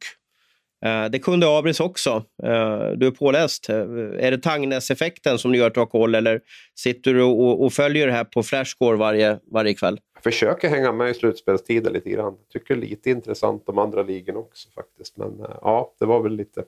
[0.85, 2.23] Eh, det kunde Abris också.
[2.43, 3.69] Eh, du är påläst.
[3.69, 3.75] Eh,
[4.19, 6.41] är det Tangnes-effekten som gör att du har koll eller
[6.75, 9.99] sitter du och, och följer det här på Flashscore varje, varje kväll?
[10.13, 12.33] Jag försöker hänga med i slutspelstiden lite grann.
[12.53, 15.17] Tycker lite intressant de andra ligorna också faktiskt.
[15.17, 16.63] Men ja, det var väl lite,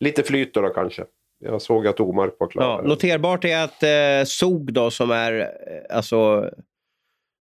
[0.00, 1.04] lite flyt då, kanske.
[1.38, 2.64] Jag såg att Omark var klar.
[2.64, 5.50] Ja, noterbart är att eh, Zug då som är
[5.90, 6.50] alltså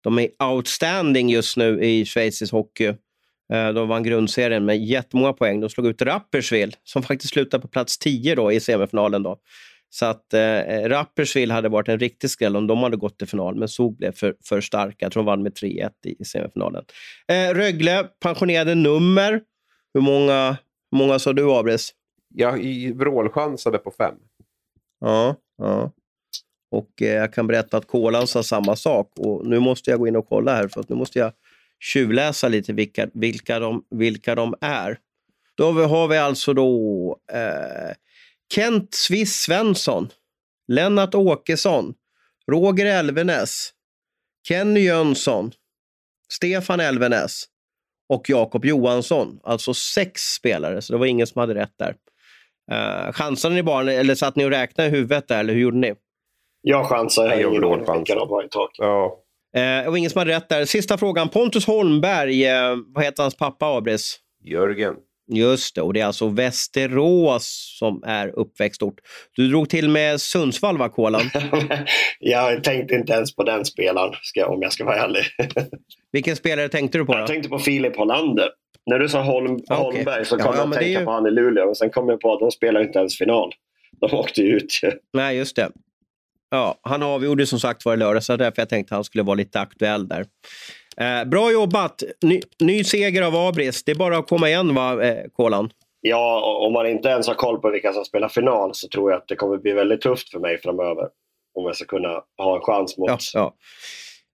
[0.01, 2.95] de är outstanding just nu i schweizisk hockey.
[3.53, 5.61] Eh, de vann grundserien med jättemånga poäng.
[5.61, 9.23] De slog ut Rapperswil som faktiskt slutade på plats 10 då, i semifinalen.
[9.23, 9.39] Då.
[9.91, 13.55] Så att eh, Rapperswil hade varit en riktig skräll om de hade gått till final,
[13.55, 14.97] men Zug blev för, för starka.
[14.99, 16.85] Jag tror de vann med 3-1 i, i semifinalen.
[17.29, 19.41] Eh, Rögle, pensionerade nummer.
[19.95, 20.57] Hur många,
[20.91, 21.95] hur många sa du, Abris?
[22.35, 22.59] Jag
[22.95, 24.15] vrålchansade på fem.
[25.01, 25.93] Ja, ja.
[26.71, 29.13] Och eh, jag kan berätta att Kolan sa samma sak.
[29.17, 31.33] Och nu måste jag gå in och kolla här, för att nu måste jag
[31.81, 34.99] tjuvläsa lite vilka, vilka, de, vilka de är.
[35.55, 37.95] Då har vi alltså då eh,
[38.55, 40.09] Kent Swiss Svensson,
[40.69, 41.95] Lennart Åkesson,
[42.51, 43.73] Roger Elvenäs,
[44.49, 45.53] Kenny Jönsson,
[46.33, 47.45] Stefan Elvenäs
[48.09, 49.41] och Jakob Johansson.
[49.43, 51.95] Alltså sex spelare, så det var ingen som hade rätt där.
[52.71, 55.77] Eh, chansade ni bara, eller satt ni och räknade i huvudet där, eller hur gjorde
[55.77, 55.95] ni?
[56.63, 57.25] Jag chansar.
[57.25, 58.71] Jag, jag gjorde vilka de var i tak.
[58.79, 59.19] Ja.
[59.57, 60.65] Eh, och ingen som hade rätt där.
[60.65, 61.29] Sista frågan.
[61.29, 64.19] Pontus Holmberg, eh, vad heter hans pappa, Abris?
[64.45, 64.95] Jörgen.
[65.33, 68.95] Just det, och det är alltså Västerås som är uppväxtort.
[69.37, 71.23] Du drog till med Sundsvall, va, Kolan?
[72.19, 75.23] jag tänkte inte ens på den spelaren, ska, om jag ska vara ärlig.
[76.13, 77.13] Vilken spelare tänkte du på?
[77.13, 77.19] Då?
[77.19, 78.49] Jag tänkte på Filip Hollander.
[78.87, 79.97] När du sa Holm, ah, okay.
[79.97, 81.05] Holmberg så kom ja, jag att tänka ju...
[81.05, 81.69] på han i Luleå.
[81.69, 83.53] Och sen kom jag på att de spelar inte ens final.
[84.01, 84.81] De åkte ju ut.
[85.13, 85.71] Nej, just det.
[86.51, 89.25] Ja, han avgjorde som sagt var i lördag, så därför jag tänkte att han skulle
[89.25, 90.27] vara lite aktuell där.
[90.97, 92.03] Eh, bra jobbat!
[92.23, 93.85] Ny, ny, seger av Abris.
[93.85, 95.71] Det är bara att komma igen, va, eh, Kolan?
[96.01, 99.19] Ja, om man inte ens har koll på vilka som spelar final så tror jag
[99.19, 101.05] att det kommer bli väldigt tufft för mig framöver.
[101.55, 103.55] Om jag ska kunna ha en chans mot ja, ja.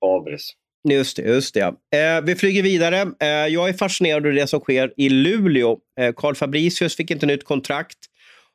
[0.06, 0.52] Abris.
[0.88, 1.22] Just det.
[1.22, 1.60] Just det
[1.96, 3.00] eh, vi flyger vidare.
[3.20, 5.78] Eh, jag är fascinerad av det som sker i Luleå.
[6.16, 7.98] Karl eh, Fabricius fick inte nytt kontrakt.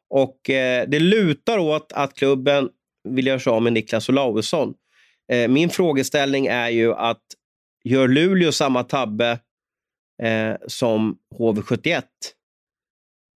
[0.09, 2.69] Och eh, Det lutar åt att klubben
[3.03, 4.73] vill göra sig av med Niklas Olausson.
[5.31, 7.23] Eh, min frågeställning är ju att
[7.83, 9.39] gör Luleå samma tabbe
[10.23, 12.03] eh, som HV71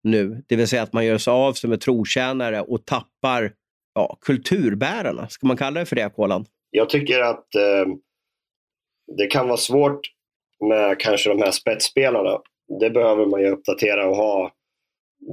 [0.03, 0.43] nu?
[0.47, 3.53] Det vill säga att man gör sig av sig med trotjänare och tappar
[3.95, 5.29] ja, kulturbärarna.
[5.29, 6.45] Ska man kalla det för det, Kolan?
[6.71, 7.85] Jag tycker att eh,
[9.17, 9.99] det kan vara svårt
[10.69, 12.39] med kanske de här spetsspelarna.
[12.79, 14.51] Det behöver man ju uppdatera och ha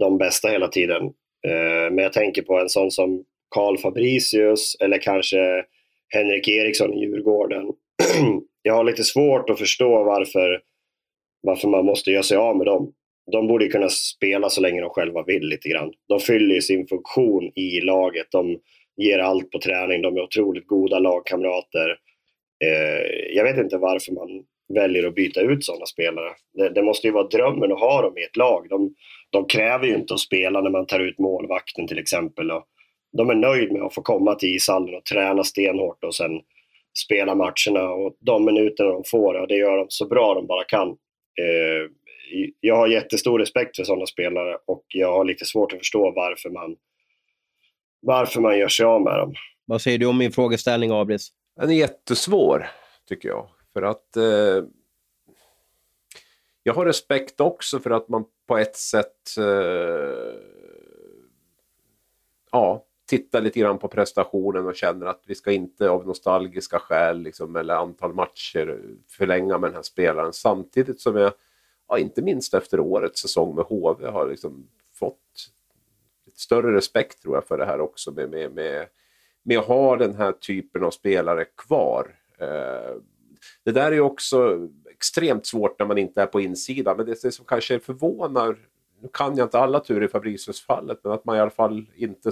[0.00, 1.02] de bästa hela tiden.
[1.46, 5.64] Eh, men jag tänker på en sån som Karl Fabricius eller kanske
[6.08, 7.66] Henrik Eriksson i Djurgården.
[8.62, 10.60] jag har lite svårt att förstå varför,
[11.42, 12.92] varför man måste göra sig av med dem.
[13.32, 15.92] De borde kunna spela så länge de själva vill lite grann.
[16.08, 18.26] De fyller ju sin funktion i laget.
[18.30, 18.58] De
[18.96, 20.02] ger allt på träning.
[20.02, 21.98] De är otroligt goda lagkamrater.
[22.64, 24.28] Eh, jag vet inte varför man
[24.74, 26.30] väljer att byta ut sådana spelare.
[26.54, 28.66] Det, det, måste ju vara drömmen att ha dem i ett lag.
[28.68, 28.94] De,
[29.30, 32.50] de kräver ju inte att spela när man tar ut målvakten till exempel.
[32.50, 32.64] Och
[33.12, 36.40] de är nöjda med att få komma till ishallen och träna stenhårt och sen
[37.04, 37.90] spela matcherna.
[37.90, 40.88] Och de minuterna de får, och det gör de så bra de bara kan.
[41.38, 41.90] Eh,
[42.60, 46.50] jag har jättestor respekt för sådana spelare och jag har lite svårt att förstå varför
[46.50, 46.76] man,
[48.00, 49.34] varför man gör sig av med dem.
[49.64, 51.28] Vad säger du om min frågeställning, Abris?
[51.56, 52.66] Den är jättesvår,
[53.08, 53.48] tycker jag.
[53.72, 54.64] För att eh,
[56.62, 60.34] jag har respekt också för att man på ett sätt eh,
[62.52, 67.22] ja, tittar lite grann på prestationen och känner att vi ska inte av nostalgiska skäl
[67.22, 70.32] liksom, eller antal matcher förlänga med den här spelaren.
[70.32, 71.32] Samtidigt som jag,
[71.88, 75.50] ja, inte minst efter årets säsong med HV, har liksom fått
[76.34, 78.86] större respekt tror jag för det här också med, med, med,
[79.42, 82.14] med att ha den här typen av spelare kvar.
[82.38, 82.96] Eh,
[83.64, 86.96] det där är ju också extremt svårt när man inte är på insidan.
[86.96, 88.56] Men det, som kanske förvånar,
[89.00, 92.30] nu kan jag inte alla turer i Fabricius-fallet, men att man i alla fall inte,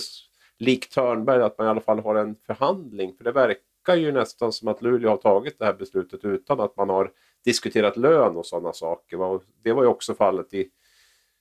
[0.58, 3.14] likt Törnberg, att man i alla fall har en förhandling.
[3.16, 6.76] För det verkar ju nästan som att Luleå har tagit det här beslutet utan att
[6.76, 7.12] man har
[7.44, 9.40] diskuterat lön och sådana saker.
[9.62, 10.68] Det var ju också fallet i,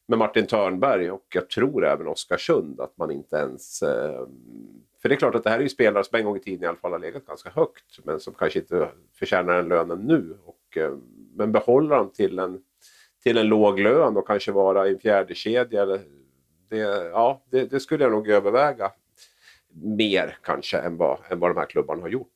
[0.07, 4.28] med Martin Törnberg och jag tror även Oskarsund, att man inte ens eh,
[5.01, 6.63] för det är klart att det här är ju spelare som en gång i tiden
[6.63, 10.38] i alla fall har legat ganska högt men som kanske inte förtjänar den lönen nu.
[10.45, 10.97] Och, eh,
[11.36, 12.61] men behåller dem till en,
[13.24, 16.01] till en låg lön och kanske vara i en fjärde kedja eller
[16.70, 16.78] det,
[17.11, 18.91] ja, det, det, skulle jag nog överväga
[19.82, 22.28] mer kanske än vad, än vad de här klubbarna har gjort.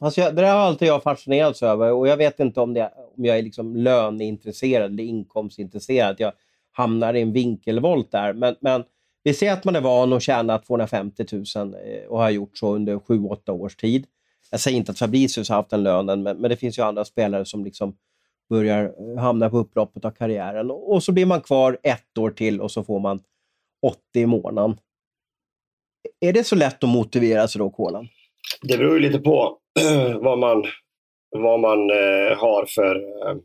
[0.00, 2.92] Alltså jag, det där har alltid jag fascinerats över och jag vet inte om, det,
[3.16, 6.16] om jag är liksom löneintresserad eller inkomstintresserad.
[6.18, 6.32] Jag
[6.72, 8.32] hamnar i en vinkelvolt där.
[8.32, 8.84] Men, men
[9.22, 12.74] vi ser att man är van att tjäna 250 000 eh, och har gjort så
[12.74, 14.06] under 7-8 års tid.
[14.50, 17.04] Jag säger inte att Fabricius har haft den lönen, men, men det finns ju andra
[17.04, 17.96] spelare som liksom
[18.48, 20.70] börjar eh, hamna på upploppet av karriären.
[20.70, 23.20] Och så blir man kvar ett år till och så får man
[23.82, 24.76] 80 i månaden.
[26.20, 28.08] Är det så lätt att motivera sig då, Kolan?
[28.62, 29.58] Det beror ju lite på
[30.20, 30.64] vad man,
[31.30, 33.36] vad man eh, har för eh,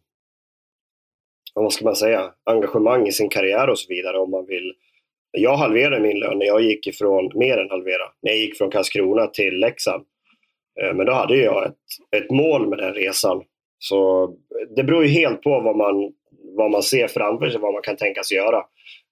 [1.53, 4.17] vad ska man säga, engagemang i sin karriär och så vidare.
[4.17, 4.73] Om man vill
[5.37, 8.71] jag halverade min lön när jag gick ifrån, mer än halvera, när jag gick från
[8.71, 10.05] Karlskrona till Leksand.
[10.81, 11.77] Eh, men då hade jag ett,
[12.15, 13.43] ett mål med den resan.
[13.79, 14.29] Så
[14.75, 16.13] det beror ju helt på vad man,
[16.57, 18.63] vad man ser framför sig, vad man kan tänka sig göra.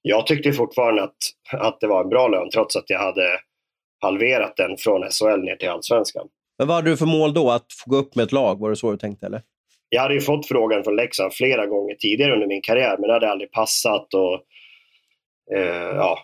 [0.02, 1.18] Jag tyckte fortfarande att,
[1.54, 3.40] att det var en bra lön trots att jag hade
[4.02, 6.28] halverat den från SHL ner till Allsvenskan.
[6.58, 7.52] Men vad hade du för mål då?
[7.52, 8.60] Att få gå upp med ett lag?
[8.60, 9.26] Var det så du tänkte?
[9.26, 9.42] Eller?
[9.90, 13.14] Jag hade ju fått frågan från Leksand flera gånger tidigare under min karriär, men det
[13.14, 14.14] hade aldrig passat.
[14.14, 14.42] Och
[15.56, 16.20] Eh, ja.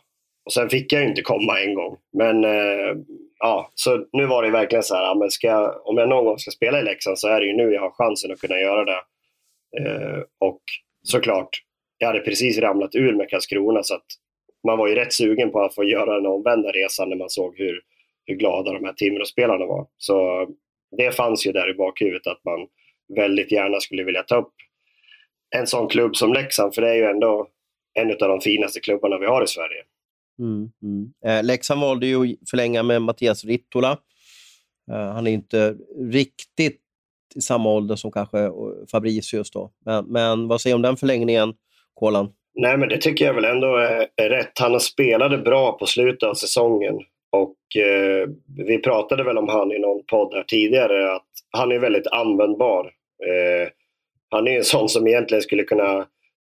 [0.46, 1.98] Och sen fick jag inte komma en gång.
[2.18, 2.96] Men eh,
[3.40, 6.40] ja, så nu var det verkligen så här, men ska jag, om jag någon gång
[6.40, 8.86] ska spela i Leksand så är det ju nu jag har chansen att kunna göra
[8.86, 9.02] det.
[9.80, 10.62] Eh, och
[11.10, 11.50] såklart,
[11.98, 14.06] jag hade precis ramlat ur med Karlskrona så att
[14.68, 17.58] man var ju rätt sugen på att få göra den omvända resan när man såg
[17.58, 17.82] hur,
[18.26, 19.88] hur glada de här Timrå-spelarna var.
[19.98, 20.48] Så
[20.98, 22.68] det fanns ju där i bakhuvudet att man
[23.16, 24.54] väldigt gärna skulle vilja ta upp
[25.56, 27.48] en sån klubb som Leksand, för det är ju ändå
[27.94, 29.84] en av de finaste klubbarna vi har i Sverige.
[30.40, 31.14] Mm, mm.
[31.26, 33.98] Eh, Leksand valde ju att förlänga med Mattias Rittola.
[34.92, 35.78] Eh, han är inte
[36.12, 36.82] riktigt
[37.36, 38.52] i samma ålder som kanske eh,
[38.92, 39.52] Fabricius.
[39.52, 39.72] Då.
[39.86, 41.54] Men, men vad säger du om den förlängningen,
[41.94, 42.30] Kolan?
[42.56, 44.60] Nej, men det tycker jag väl ändå är, är rätt.
[44.60, 46.96] Han spelade bra på slutet av säsongen.
[47.32, 48.30] Och eh,
[48.68, 52.86] Vi pratade väl om han i någon podd här tidigare, att han är väldigt användbar.
[53.26, 53.70] Eh,
[54.30, 56.06] han är en sån som egentligen skulle kunna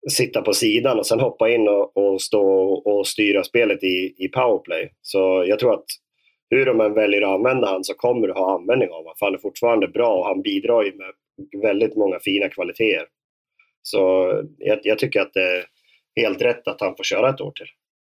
[0.09, 4.27] sitta på sidan och sen hoppa in och, och stå och styra spelet i, i
[4.27, 4.91] powerplay.
[5.01, 5.86] Så jag tror att
[6.50, 9.14] hur de än väljer att använda han så kommer du ha användning av honom.
[9.20, 11.12] Han är fortfarande bra och han bidrar ju med
[11.62, 13.06] väldigt många fina kvaliteter.
[13.82, 15.66] Så jag, jag, tycker att det är
[16.16, 17.68] helt rätt att han får köra ett år till.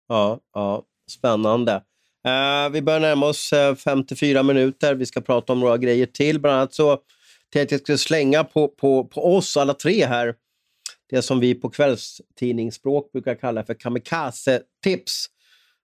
[0.09, 1.72] Ja, ja spännande.
[2.26, 4.95] Uh, vi börjar närma oss eh, uh, 54 minuter.
[4.95, 6.41] Vi ska prata om några grejer till.
[6.41, 6.99] Bland annat så
[7.53, 10.34] tänkte jag att jag skulle slänga på, på, på oss alla tre här
[11.11, 15.26] det som vi på kvällstidningsspråk brukar kalla för kamikaze-tips.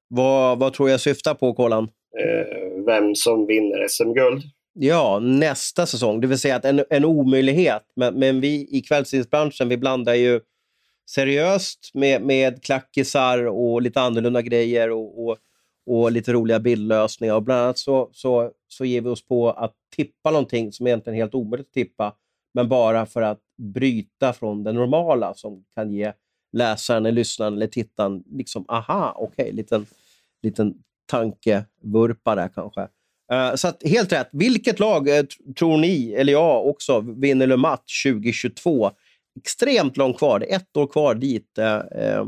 [0.08, 1.88] Vad, vad tror jag syftar på, Kolan?
[2.20, 4.42] Eh, vem som vinner SM-guld.
[4.72, 6.20] Ja, nästa säsong.
[6.20, 7.82] Det vill säga att en, en omöjlighet.
[7.96, 10.40] Men, men vi i kvällstidningsbranschen vi blandar ju
[11.10, 14.90] seriöst med, med klackisar och lite annorlunda grejer.
[14.90, 15.36] Och, och,
[15.86, 17.34] och lite roliga bildlösningar.
[17.34, 21.14] Och bland annat så, så, så ger vi oss på att tippa någonting som egentligen
[21.14, 22.16] är helt omöjligt att tippa,
[22.54, 26.12] men bara för att bryta från det normala som kan ge
[26.52, 29.86] läsaren, eller lyssnaren eller tittaren liksom, aha, okej, okay, liten,
[30.42, 30.74] liten
[31.06, 32.80] tankevurpa där kanske.
[33.32, 34.28] Uh, så att, helt rätt.
[34.32, 35.22] Vilket lag uh,
[35.58, 38.90] tror ni, eller jag också, vinner Le Match 2022?
[39.38, 40.38] Extremt långt kvar.
[40.38, 41.58] Det är ett år kvar dit.
[41.58, 42.26] Uh,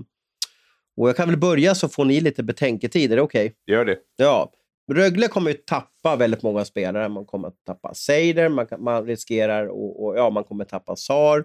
[0.97, 3.13] och Jag kan väl börja så får ni lite betänketid.
[3.13, 3.47] Är det okej?
[3.47, 3.75] Okay?
[3.75, 3.99] Gör det.
[4.17, 4.53] Ja.
[4.93, 7.09] Rögle kommer ju tappa väldigt många spelare.
[7.09, 10.97] Man kommer att tappa Seider, man, man riskerar och, och, ja, man kommer att tappa
[10.97, 11.45] Sar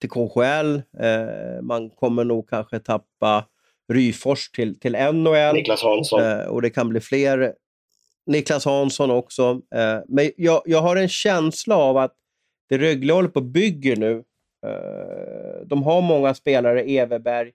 [0.00, 0.74] till KHL.
[1.00, 3.44] Eh, man kommer nog kanske tappa
[3.92, 5.54] Ryfors till, till NHL.
[5.54, 6.22] Niklas Hansson.
[6.22, 7.54] Eh, och det kan bli fler.
[8.26, 9.60] Niklas Hansson också.
[9.74, 12.14] Eh, men jag, jag har en känsla av att
[12.68, 14.24] det Rögle håller på och bygger nu,
[14.66, 17.52] eh, de har många spelare, Everberg,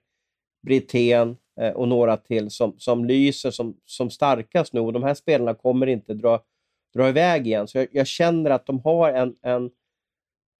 [0.66, 4.80] Brithén eh, och några till, som, som lyser som, som starkast nu.
[4.80, 6.42] Och de här spelarna kommer inte dra,
[6.94, 7.68] dra iväg igen.
[7.68, 9.70] Så jag, jag känner att de har en, en,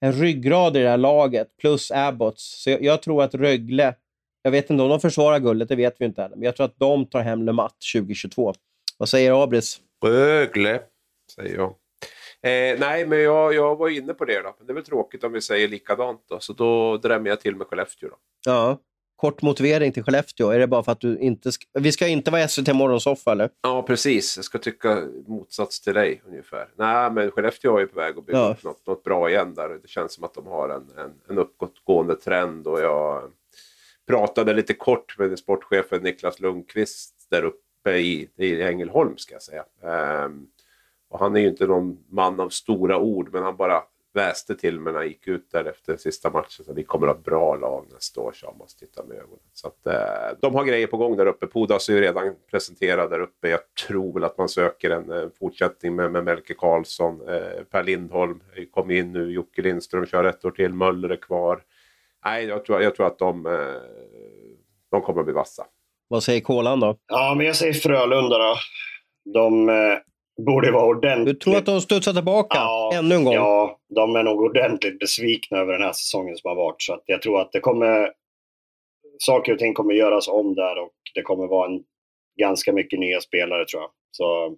[0.00, 2.62] en ryggrad i det här laget, plus Abbots.
[2.62, 3.94] Så jag, jag, tror att Rögle,
[4.42, 6.66] jag vet inte om de försvarar guldet, det vet vi inte än, men jag tror
[6.66, 8.54] att de tar hem Le Mat 2022.
[8.98, 9.80] Vad säger Abris?
[10.04, 10.80] Rögle,
[11.36, 11.74] säger jag.
[12.42, 14.42] Eh, nej, men jag, jag var inne på det.
[14.42, 14.54] Då.
[14.58, 16.24] Men det är väl tråkigt om vi säger likadant.
[16.28, 16.40] Då.
[16.40, 18.08] Så då drämmer jag till med Skellefteå.
[18.08, 18.16] Då.
[18.46, 18.78] Ja,
[19.16, 20.50] kort motivering till Skellefteå?
[20.50, 21.52] Är det bara för att du inte...
[21.52, 21.66] Ska...
[21.72, 23.50] Vi ska inte vara SVT Morgonsoffa, eller?
[23.62, 24.36] Ja, precis.
[24.36, 26.68] Jag ska tycka motsats till dig ungefär.
[26.76, 28.50] Nej, men Skellefteå är på väg att bygga ja.
[28.50, 29.68] upp något, något bra igen där.
[29.68, 33.30] Det känns som att de har en, en, en uppåtgående trend och jag
[34.10, 39.64] pratade lite kort med sportchefen Niklas Lundqvist där uppe i, i Ängelholm, ska jag säga.
[40.24, 40.48] Um,
[41.08, 43.82] och han är ju inte någon man av stora ord, men han bara
[44.12, 46.64] väste till mig när jag gick ut där efter sista matchen.
[46.64, 49.16] Så vi kommer att ha ett bra lag nästa år, så jag måste titta med
[49.16, 49.38] ögonen.
[49.52, 51.46] Så att, eh, de har grejer på gång där uppe.
[51.46, 53.48] Pudas är ju redan presenterad där uppe.
[53.48, 57.28] Jag tror väl att man söker en en fortsättning med, med Melke Karlsson.
[57.28, 58.40] Eh, per Lindholm
[58.70, 59.32] kom in nu.
[59.32, 60.74] Jocke Lindström kör ett år till.
[60.74, 61.62] Möller är kvar.
[62.24, 63.52] Nej, jag tror, jag tror att de, eh,
[64.90, 65.66] de kommer att bli vassa.
[66.08, 66.96] Vad säger Kolan då?
[67.06, 68.56] Ja, men jag säger Frölunda då.
[69.34, 69.98] De eh,
[70.46, 71.40] borde vara ordentligt...
[71.40, 73.34] Du tror att de studsar tillbaka ja, ännu en gång?
[73.34, 76.82] Ja, de är nog ordentligt besvikna över den här säsongen som har varit.
[76.82, 78.12] Så jag tror att det kommer...
[79.18, 81.82] Saker och ting kommer göras om där och det kommer vara en,
[82.40, 83.90] ganska mycket nya spelare tror jag.
[84.10, 84.56] Så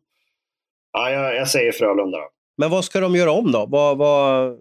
[0.93, 2.19] ja, jag, jag säger Frölunda.
[2.19, 2.29] Då.
[2.57, 3.67] Men vad ska de göra om då?
[3.69, 4.59] Vad, vad...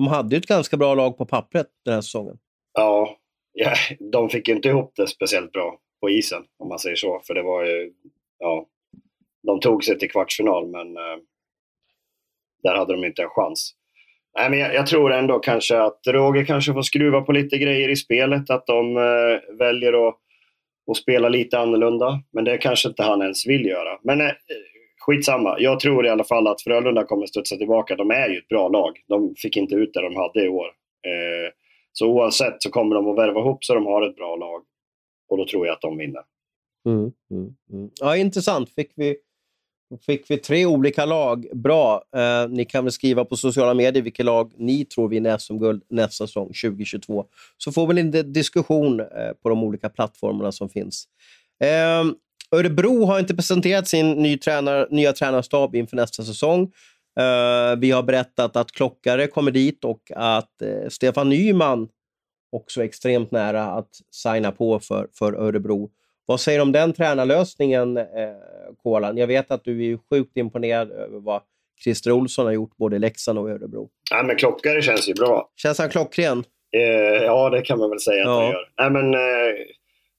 [0.00, 2.38] De hade ju ett ganska bra lag på pappret den här säsongen.
[2.72, 3.16] Ja,
[3.52, 3.74] ja,
[4.12, 7.20] de fick inte ihop det speciellt bra på isen om man säger så.
[7.26, 7.92] För det var ju,
[8.38, 8.66] ja,
[9.42, 11.18] de tog sig till kvartsfinal men eh,
[12.62, 13.74] där hade de inte en chans.
[14.36, 17.88] Nej, men jag, jag, tror ändå kanske att Roger kanske får skruva på lite grejer
[17.88, 20.16] i spelet, att de eh, väljer att,
[20.90, 22.22] att spela lite annorlunda.
[22.32, 23.98] Men det kanske inte han ens vill göra.
[24.02, 24.32] Men eh,
[25.10, 27.96] skitsamma, jag tror i alla fall att Frölunda kommer studsa tillbaka.
[27.96, 28.98] De är ju ett bra lag.
[29.08, 30.66] De fick inte ut det de hade i år.
[31.06, 31.52] Eh,
[31.92, 34.62] så oavsett så kommer de att värva ihop så de har ett bra lag.
[35.28, 36.22] Och då tror jag att de vinner.
[36.86, 37.90] Mm, mm, mm.
[38.00, 38.70] Ja, intressant.
[38.70, 39.16] Fick vi
[40.06, 41.46] fick vi tre olika lag.
[41.52, 42.02] Bra.
[42.16, 46.26] Eh, ni kan väl skriva på sociala medier vilket lag ni tror vinner SM-guld nästa
[46.26, 47.24] säsong 2022.
[47.58, 49.06] Så får vi en diskussion eh,
[49.42, 51.04] på de olika plattformarna som finns.
[51.64, 52.04] Eh,
[52.56, 56.62] Örebro har inte presenterat sin ny tränar, nya tränarstab inför nästa säsong.
[57.18, 61.88] Eh, vi har berättat att Klockare kommer dit och att eh, Stefan Nyman
[62.52, 65.90] också är extremt nära att signa på för, för Örebro.
[66.26, 68.04] Vad säger du om den tränarlösningen, eh,
[68.82, 69.16] Kolan?
[69.16, 71.42] Jag vet att du är sjukt imponerad över vad
[71.84, 73.88] Christer Olsson har gjort både i Leksand och i Örebro.
[74.10, 75.48] Ja, men Klockare känns ju bra.
[75.56, 76.44] Känns han klockren?
[76.76, 78.40] Eh, ja, det kan man väl säga att ja.
[78.40, 78.68] han gör.
[78.78, 79.54] Nej, men, eh,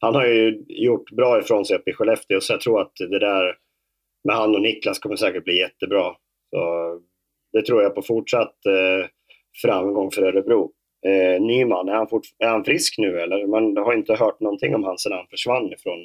[0.02, 3.20] han har ju gjort bra ifrån sig uppe i Skellefteå, så jag tror att det
[3.20, 3.56] där
[4.24, 6.16] med han och Niklas kommer säkert bli jättebra.
[6.50, 7.00] Så,
[7.54, 9.08] det tror jag på fortsatt eh,
[9.62, 10.72] framgång för Örebro.
[11.08, 13.48] Eh, Nyman, är han, fort, är han frisk nu eller?
[13.48, 16.00] Man har inte hört någonting om han sedan han försvann ifrån,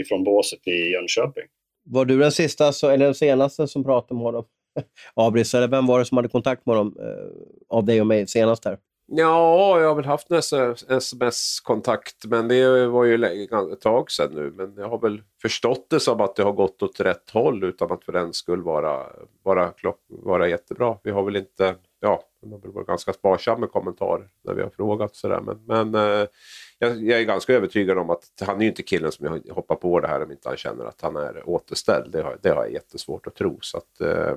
[0.00, 1.44] ifrån båset i Jönköping.
[1.84, 4.44] Var du den sista, eller den senaste som pratade med honom?
[5.14, 8.26] Abris, eller vem var det som hade kontakt med honom eh, av dig och mig
[8.26, 8.78] senast här?
[9.08, 10.38] Ja, jag har väl haft en
[10.88, 14.50] sms-kontakt, men det var ju ett tag sedan nu.
[14.50, 17.92] Men jag har väl förstått det som att det har gått åt rätt håll utan
[17.92, 19.06] att för den skull vara,
[19.42, 19.72] vara,
[20.08, 20.98] vara jättebra.
[21.02, 24.62] Vi har väl inte ja, man har väl varit ganska sparsam med kommentarer när vi
[24.62, 25.16] har frågat.
[25.16, 25.40] Sådär.
[25.40, 26.26] Men, men eh,
[26.78, 29.74] jag, jag, är ganska övertygad om att han är ju inte killen som jag hoppar
[29.74, 32.12] på det här om inte han känner att han är återställd.
[32.12, 33.58] Det har, det har jag jättesvårt att tro.
[33.60, 34.36] Så att, eh,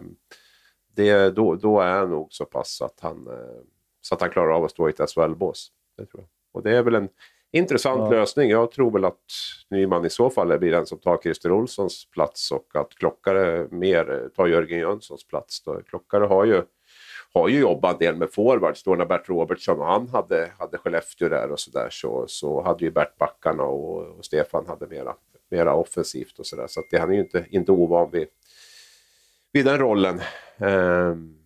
[0.95, 3.61] det, då, då är han nog så pass att han, eh,
[4.01, 5.71] så att han klarar av att stå i ett SHL-bås.
[5.97, 6.29] Det tror jag.
[6.51, 7.09] Och det är väl en
[7.51, 8.09] Intressant Ja.
[8.09, 8.49] lösning.
[8.49, 9.19] Jag tror väl att
[9.69, 14.29] Nyman i så fall blir den som tar Christer Olssons plats och att Klockare mer
[14.35, 15.63] tar Jörgen Jönssons plats.
[15.63, 15.81] Då.
[15.81, 16.61] Klockare har ju,
[17.33, 18.83] har ju jobbat en del med forwards.
[18.83, 22.85] Då när Bert Robertsson och han hade, hade Skellefteå där och sådär så, så hade
[22.85, 25.15] ju Bert backarna och, och Stefan hade mera,
[25.51, 26.67] mera offensivt och sådär.
[26.67, 28.27] Så att det, han är ju inte, inte ovan vid,
[29.51, 30.21] vid den rollen.
[30.57, 31.38] Ehm,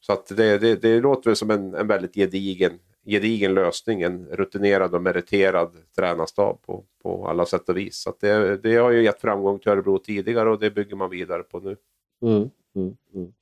[0.00, 4.02] så att det, det, det låter väl som en, en väldigt gedigen, gedigen lösning.
[4.02, 7.96] En rutinerad och meriterad tränarstab på, på alla sätt och vis.
[7.96, 11.10] Så att det, det har ju gett framgång till Örebro tidigare och det bygger man
[11.10, 11.76] vidare på nu.
[12.22, 13.32] Mm, mm, mm.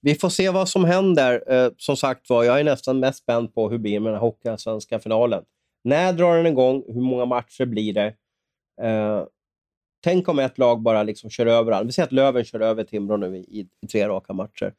[0.00, 1.52] Vi får se vad som händer.
[1.52, 4.20] Eh, som sagt var, jag är nästan mest spänd på hur det blir med den
[4.20, 5.44] här Hockeyallsvenska finalen.
[5.84, 6.84] När drar den igång?
[6.86, 8.14] Hur många matcher blir det?
[8.82, 9.24] Eh,
[10.04, 11.86] tänk om ett lag bara liksom kör över alla.
[11.86, 14.74] Vi säger att Löven kör över Timrå nu i, i tre raka matcher.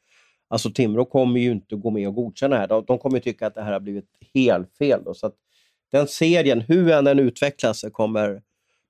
[0.49, 2.81] Alltså Timrå kommer ju inte gå med och godkänna det här.
[2.87, 5.03] De, kommer ju tycka att det här har blivit helt fel.
[5.05, 5.13] Då.
[5.13, 5.35] Så att
[5.91, 8.41] den serien, hur än den utvecklas, kommer,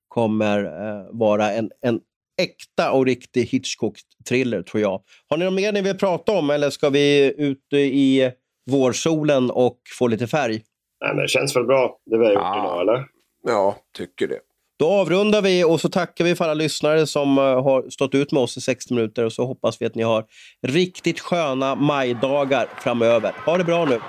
[0.08, 2.00] kommer eh, vara en, en
[2.42, 5.02] äkta och riktig Hitchcock-thriller, tror jag.
[5.28, 8.32] Har ni något mer ni vill prata om eller ska vi ut i
[8.72, 10.62] vårsolen och få lite färg?
[11.02, 12.64] Nej, men det känns väl bra, det vi har gjort Ja.
[12.66, 13.06] idag, eller?
[13.44, 14.40] Ja, tycker det.
[14.80, 18.32] Då avrundar vi och så tackar vi för alla lyssnare som eh, har stått ut
[18.32, 20.26] med oss i 60 minuter och så hoppas vi att ni har
[20.68, 23.32] riktigt sköna majdagar framöver.
[23.46, 24.00] Ha det bra nu!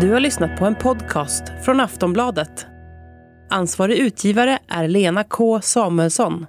[0.00, 2.66] Du har lyssnat på en podcast från Aftonbladet.
[3.50, 6.46] Ansvarig utgivare är Lena K Samuelsson.